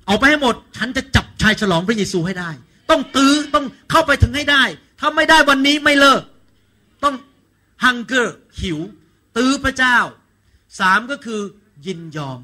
[0.07, 2.51] เอาไปให้หมด ฉันจะจับชายฉลองพระเยซูให้ได้
[2.91, 4.63] ต้องตื้อต้องเข้าไปถึงให้ได้
[5.01, 6.23] ถ้าไม่ได้วันนี้ไม่เลิก
[7.05, 7.15] ต้อง
[7.85, 8.27] hunger
[8.61, 8.79] หิว
[9.37, 9.97] ตื้อพระเจ้า
[10.81, 11.41] สามก็คือ
[11.87, 12.39] ยินยอม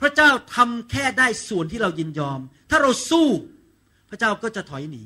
[0.00, 2.40] พระเจ้าทำแค่ได้ส่วนที่เรายินยอม
[2.70, 3.28] ถ้าเราสู้
[4.10, 5.02] พระเจ้าก็จะถอยหนี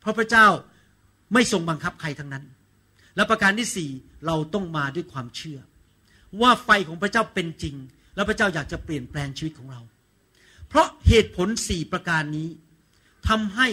[0.00, 0.46] เพราะพระเจ้า
[1.34, 2.44] ไม่ทรงบังคับใครทั้งนั้น
[3.16, 3.90] และประการที่สี่
[4.26, 5.58] เราต้องมาด้วยความเชื่อ
[6.40, 7.74] ว่าไฟของพระเจ้าเป็นจริง
[8.14, 9.80] แล้วพระเจ้าอยากจะเปลี่ยนแปลงชีวิตของเรา
[10.68, 12.48] เพราะเหตุผลสี่ประการนี้
[13.28, 13.68] ทำให้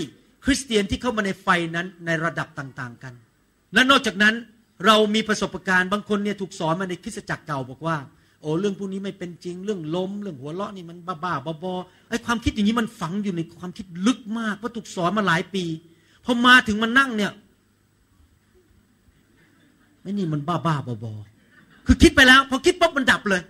[0.46, 3.14] คริสเตียนที่เข้ามาในไฟนั้นในระดับต่างๆกัน
[3.74, 4.36] และนอกจากนั้น
[4.86, 7.98] เรามีประสบการณ์บางคนเนี่ยถูกสอนมาในคริสตจักรเก่าบอกว่า
[8.42, 15.64] โอ้เรื่องพวกนี้ไม่เป็นจริง เรื่องล้ม เรื่องหัวเราะนี่มันบ้าๆบอๆไอ้ความคิดอย่างนี้มันฝังอยู่ในความคิดลึกมากเพราะถูกสอนมาหลายปี
[16.26, 17.32] พอมาถึงมันนั่งเนี่ย
[20.10, 21.14] ไม่นี่มันบ้าบ้าบอบอ
[21.86, 23.42] คือคิดไปแล้วพอคิดปั๊บมันดับเลย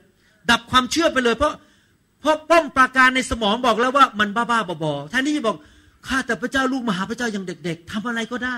[0.52, 1.54] ดับความเชื่อไปเลย เพราะ
[2.22, 5.58] เพราะป้อมปราการในสมองบอกแล้วว่ามันบ้าบ้าบอบอท่านนี้บอก
[6.08, 8.58] ข้าแต่พระเจ้าลูกมหาพระเจ้าย่างเด็ก ๆทำอะไรก็ได้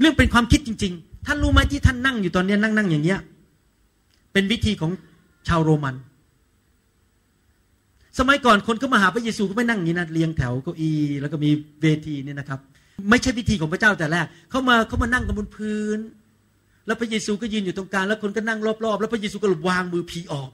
[0.00, 3.20] เรื่องเป็นความคิดจริง ๆ ท่านรู้ไหมที่ท่านนั่งอยู่ตอนนี้นั่งนั่งอย่างเงี้ย
[4.32, 4.90] เป็นวิธีของ
[5.48, 5.94] ชาวโรมัน
[8.18, 11.50] สมัยก่อนคนเข้ามาหาพระเยซูก็ไม่นั่งอย่างนี้นะเรียงแถวเก้าอี้แล้วก็มี
[11.82, 12.60] เวทีเนี่ยนะครับ
[13.10, 15.98] ไม่ใช่พิธีของพระเจ้าแต่แรกเขามาเขามานั่งกันบนพื้น
[16.86, 20.48] แล้วพระเยซูก็ยืนอยู่ตรงกลางแล้วคนก็นั่งรอบๆ แล้วพระเยซูก็วางมือผีออก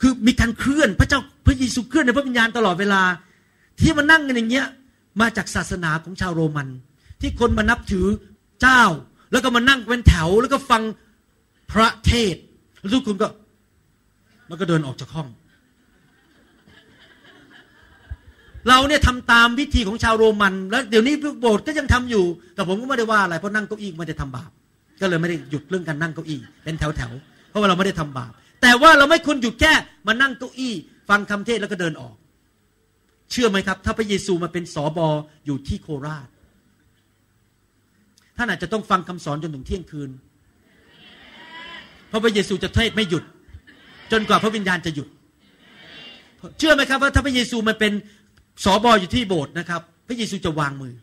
[0.00, 3.02] คือมีการเคลื่อนพระเจ้าพระเยซูเคลื่อนในพระวิญญาณตลอดเวลา
[3.80, 4.66] ที่มานั่งกันอย่างเงี้ย
[5.20, 6.68] มาจากศาสนาของชาวโรมัน
[7.20, 8.06] ที่คนมานับถือ
[8.62, 8.82] เจ้า
[9.32, 10.82] แล้วก็มานั่งเป็นแถว แล้วก็ฟัง
[11.72, 12.36] พระเทศ
[12.80, 13.28] แล้วทุกคนก็
[14.48, 15.28] มันก็เดินออกจากห้อง
[18.68, 22.24] เราเนี่ยทำตามวิธีของชาวโรมัน แล้วเดี๋ยวนี้โบสถ์ก็ยังทำอยู่
[22.54, 24.50] แต่ผมก็ไม่ได้ว่าอะไรเพราะนั่งเก้าอี้ไม่ได้ทำบาป
[25.00, 28.32] ก็เลยไม่ได้หยุดเรื่องการนั่งเก้าอี้เป็นแถวแถวๆเพราะว่าเราไม่ได้ทำบาป
[28.62, 29.72] แต่ว่าเราไม่ควรหยุดแค่
[30.06, 30.74] มานั่งเก้าอี้
[31.08, 32.14] ฟังคำเทศแล้วก็เดินออก
[33.30, 35.08] เชื่อไหมครับ ถ้าพระเยซูมาเป็นสอบอ
[35.46, 36.28] อยู่ที่โคราช
[38.36, 40.10] ท่านอาจจะต้องฟังคำสอนจนถึงเที่ยงคืน
[42.08, 43.24] เพราะพระเยซูจะเทศไม่หยุด
[44.12, 45.08] จนกว่าพระวิญญาณจะหยุด
[46.58, 47.92] เชื่อไหมครับว่าถ้าพระเยซูมาเป็น
[48.64, 50.94] สอบออยู่ที่โบสถ์นะครับ พระเยซูจะวางมือ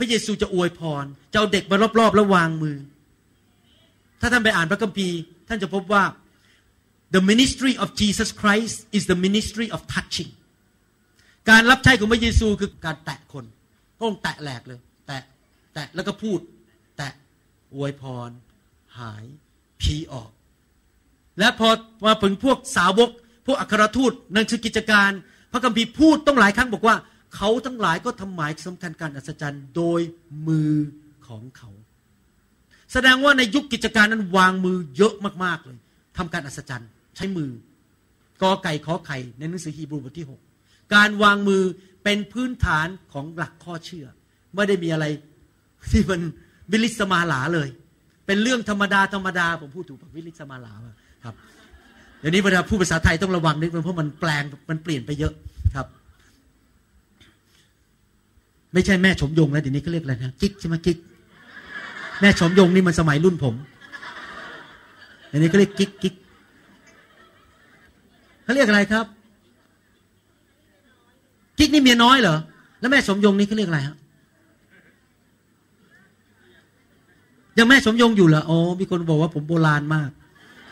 [0.00, 2.78] พระเยซูจะอวยพรจะเอาเด็กมารอบๆแล้ววางมือ
[4.20, 6.04] ถ้าท่านไปอ่านพระคัมภีร์ ท่านจะพบว่า
[7.14, 10.30] the ministry of Jesus Christ is the ministry of touching
[11.50, 13.44] การรับใช้ของพระเยซูคือการแตะคน
[13.96, 15.22] พระองค์แตะแหลกเลย แตะ
[15.74, 16.38] แตะแล้วก็พูด
[16.96, 17.12] แตะ
[17.74, 18.30] อวยพร
[18.98, 19.24] หาย
[19.82, 20.30] ผีออก
[21.38, 21.68] และพอ
[22.06, 23.10] มาถึงพวกสาวก
[23.46, 25.10] พวกอัครทูตนังชือกิจการ
[25.52, 26.96] พระคัมภีร์พูดต้องหลายครั้งบอกว่า
[27.36, 30.00] เขาทั้งหลายก็ทำหมายสำคัญการอัศจรรย์โดย
[30.48, 30.74] มือ
[31.28, 31.70] ของเขา
[32.92, 35.14] แสดงว่าในยุคกิจการนั้นวางมือเยอะ
[35.44, 35.78] มากๆเลย
[36.16, 37.50] ทำการอัศจรรย์ ใช้มือ
[38.42, 40.40] กอไก่ขอไข่ในหนังสือฮีบรูบทที่หก
[40.94, 41.62] การวางมือ
[42.04, 44.06] เป็นพื้นฐานของหลักข้อเชื่อ
[44.54, 45.06] ไม่ได้มีอะไร
[45.92, 46.20] ที่มัน
[46.72, 47.68] วิลิสมาหลาเลย
[48.26, 50.72] เป็นเรื่องธรรมดาธรรมดาผมพูดถูกวิลิสมาหลา
[51.24, 51.34] ครับ
[52.20, 55.32] เดี๋ยวนี้เวลาพูดภาษาไทยต้องระวังนิดนึงเพราะมันแปลงมันเปลี่ยนไปเยอะ
[55.74, 55.86] ครับ
[58.72, 60.98] ไม่ใช่แม่ชมยงแล้วเดี๋ยวนี้เขาเรียกอะไรนะกิ๊กใช่ไหมกิ๊ก
[62.20, 63.54] แม่ชมยงนี่มันสมัยรุ่นผม
[65.28, 66.14] เดี๋ยวนี้เขาเรียกกิ๊กกิ๊ก
[68.42, 69.06] เขาเรียกอะไรครับ
[71.58, 72.36] กิ๊กนี่เมียน้อยเหรอ
[72.80, 73.96] แล้วแม่สมยงนี่เขาเรียกอะไรฮะ
[77.58, 80.10] ยังแม่สมยงอยู่เหรออ๋อมีคนบอกว่าผมโบราณมาก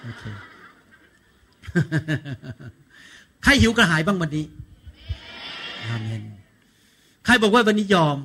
[0.02, 0.22] โอเค
[3.42, 4.44] ใครหิวกระหายบ้างวันนี้
[5.84, 6.22] อาเมน
[7.28, 8.18] ครบอกว่าวันนี้ยอม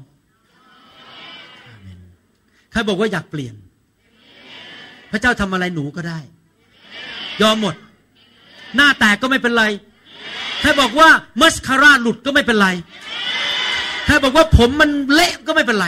[2.71, 3.55] ใครบอกว่าอยากเปลี่ยน
[5.11, 6.19] พระเจ้าทำอะไรหนูก็ได้
[7.41, 7.75] ยอมหมด
[8.75, 9.65] หน้าแตกก็ไม่เป็นไร
[10.61, 11.09] ใครบอกว่า
[11.41, 12.69] มัสคาร่าหลุดก็ไม่เป็นไร
[14.05, 15.87] ใครบอกว่าผมมันเละก็ไม่เป็นไร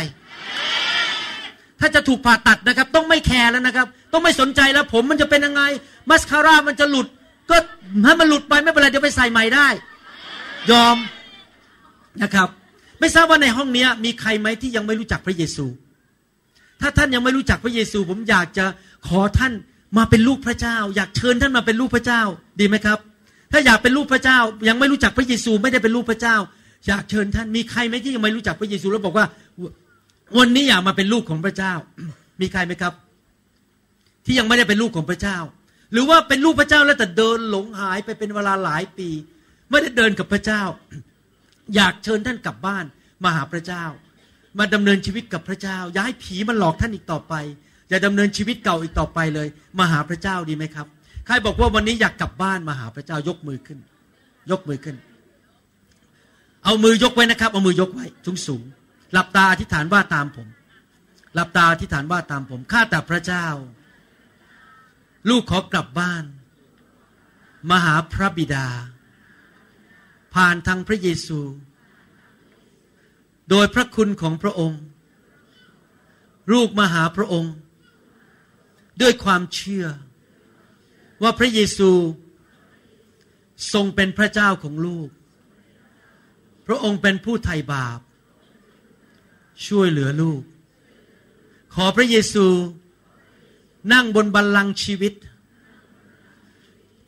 [1.80, 5.62] ถ้าจะถูกผ่าตัดนะครับ ต้องไม่แคร์แล้วนะครับ ต้องไม่สนใจแล้ว ผมมันจะเป็นยังไง
[6.10, 7.08] มัสคาร่ามันจะหลุด
[7.50, 7.58] ก็
[8.06, 9.68] ให้มันหลุดไปไม่เป็นไรเดี๋ยวไปใส่ใหม่ได้
[10.72, 10.98] ยอม
[12.24, 12.50] นะครับ
[13.00, 15.66] ไม่ทราบว่าในห้องนี้มีใครไหมที่ยังไม่รู้จักพระเยซู
[16.82, 18.66] ถ้าท่านยังไม่รู้จักพระเยซู ผมอยากจะ
[19.08, 19.54] ขอท่าน
[19.98, 22.22] มาเป็นลูกพระเจ้า อยากเชิญท่านมาเป็นลูกพระเจ้า
[22.60, 23.00] ดีไหมครับ
[23.52, 26.36] ถ้าอยากเป็นลูกพระเจ้า ยังไม่รู้จักพระเยซูไม่ได้เป็นลูกพระเจ้า
[26.88, 29.26] อยากเชิญท่านมีใครไหมที่ยังไม่รู้จักพระเยซูแล้วบอกว่า
[30.38, 31.74] วันนี้อยากมาเป็นลูกของพระเจ้า
[32.42, 32.94] มีใครไหมครับ
[34.26, 35.38] ที่ยังไม่ได้เป็นลูกของพระเจ้า
[35.92, 39.10] หรือว่าเป็นลูกพระเจ้าแล้วแต่เดินหลงหายไปเป็นเวลาหลายปี
[39.70, 40.62] ไม่ได้เดินกับพระเจ้า
[41.76, 42.86] อยากเชิญท่านกลับบ้าน
[43.24, 43.84] มาหาพระเจ้า
[44.60, 47.34] มาดำเนินชีวิตกับพระเจ้า อย่าให้ผีมันหลอกท่านอีกต่อไป
[47.90, 49.48] อย่าดำเนินชีวิตเก่าอีกต่อไปเลย
[49.80, 50.88] มาหาพระเจ้าดีไหมครับ
[51.26, 53.80] ใครบอกว่าวันนี้อยากกลับบ้านมาหาพระเจ้ายกมือขึ้น
[54.52, 54.96] ยกมือขึ้น
[56.64, 58.64] เอามือยกไว้นะครับ เอามือยกไว้สูงสูง
[59.14, 60.48] หลับตาอธิษฐานว่าตามผม
[61.36, 63.48] หลับตาอธิษฐานว่าตามผมข้าแต่พระเจ้า
[65.30, 66.24] ลูกขอกลับบ้าน
[67.70, 68.68] มาหาพระบิดา
[70.36, 71.40] ผ่านทางพระเยซู
[73.50, 74.82] โดยพระคุณของพระองค์
[76.52, 77.54] ลูกมาหาพระองค์
[79.02, 79.86] ด้วยความเชื่อ
[81.24, 81.92] ว่าพระเยซู
[83.74, 85.10] ทรงเป็นพระเจ้าของลูก
[86.68, 88.00] พระองค์เป็นผู้ไถ่บาป
[89.68, 90.42] ช่วยเหลือลูก
[91.74, 92.46] ขอพระเยซู
[93.94, 95.14] นั่งบนบัลลังก์ชีวิต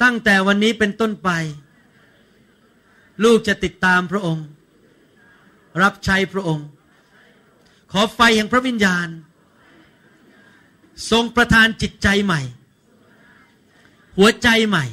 [0.01, 1.30] ตั้งแต่วันนี้เป็นต้นไป
[3.24, 4.45] ลูกจะติดตามพระองค์
[5.82, 6.68] รับใช้พระองค์
[7.91, 9.07] ขอไฟแห่งพระวิญญาณ
[11.11, 12.41] ทรงประทานจิตใจใหม่
[14.18, 14.86] หัวใจใหม่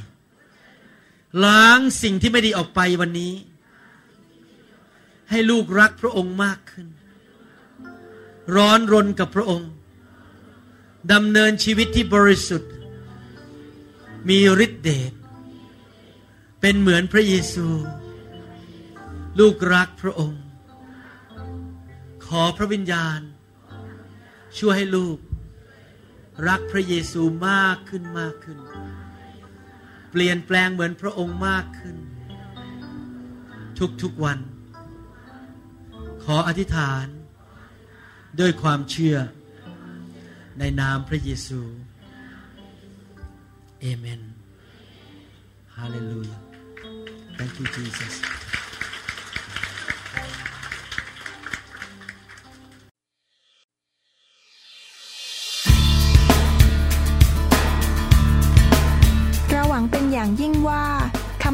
[1.44, 3.32] ล้างสิ่งที่ไม่ดีออกไปวันนี้
[5.30, 6.86] ให้ลูกรักพระองค์มากขึ้น
[8.56, 9.70] ร้อนรนกับพระองค์
[11.12, 12.72] ดำเนินชีวิตที่บริสุทธิ์
[14.28, 15.12] มีฤทธิเดช
[16.60, 17.66] เป็นเหมือนพระเยซู
[19.38, 20.42] ลูกรักพระองค์
[22.26, 23.20] ขอพระวิญญาณ
[24.58, 25.18] ช่วยให้ลูก
[26.48, 28.58] รักพระเยซูมากขึ้นมากขึ้น
[30.10, 31.96] เปลี่ยนแปลงเหมือนพระองค์มากขึ้น
[34.02, 34.38] ทุกๆวัน
[36.24, 37.06] ขออธิษฐาน
[38.40, 39.16] ด้วยความเชื่อ
[40.58, 41.60] ในนามพระเยซู
[43.80, 44.22] เอเมน
[45.76, 46.38] ฮาเลลูยา
[47.36, 48.14] thank you Jesus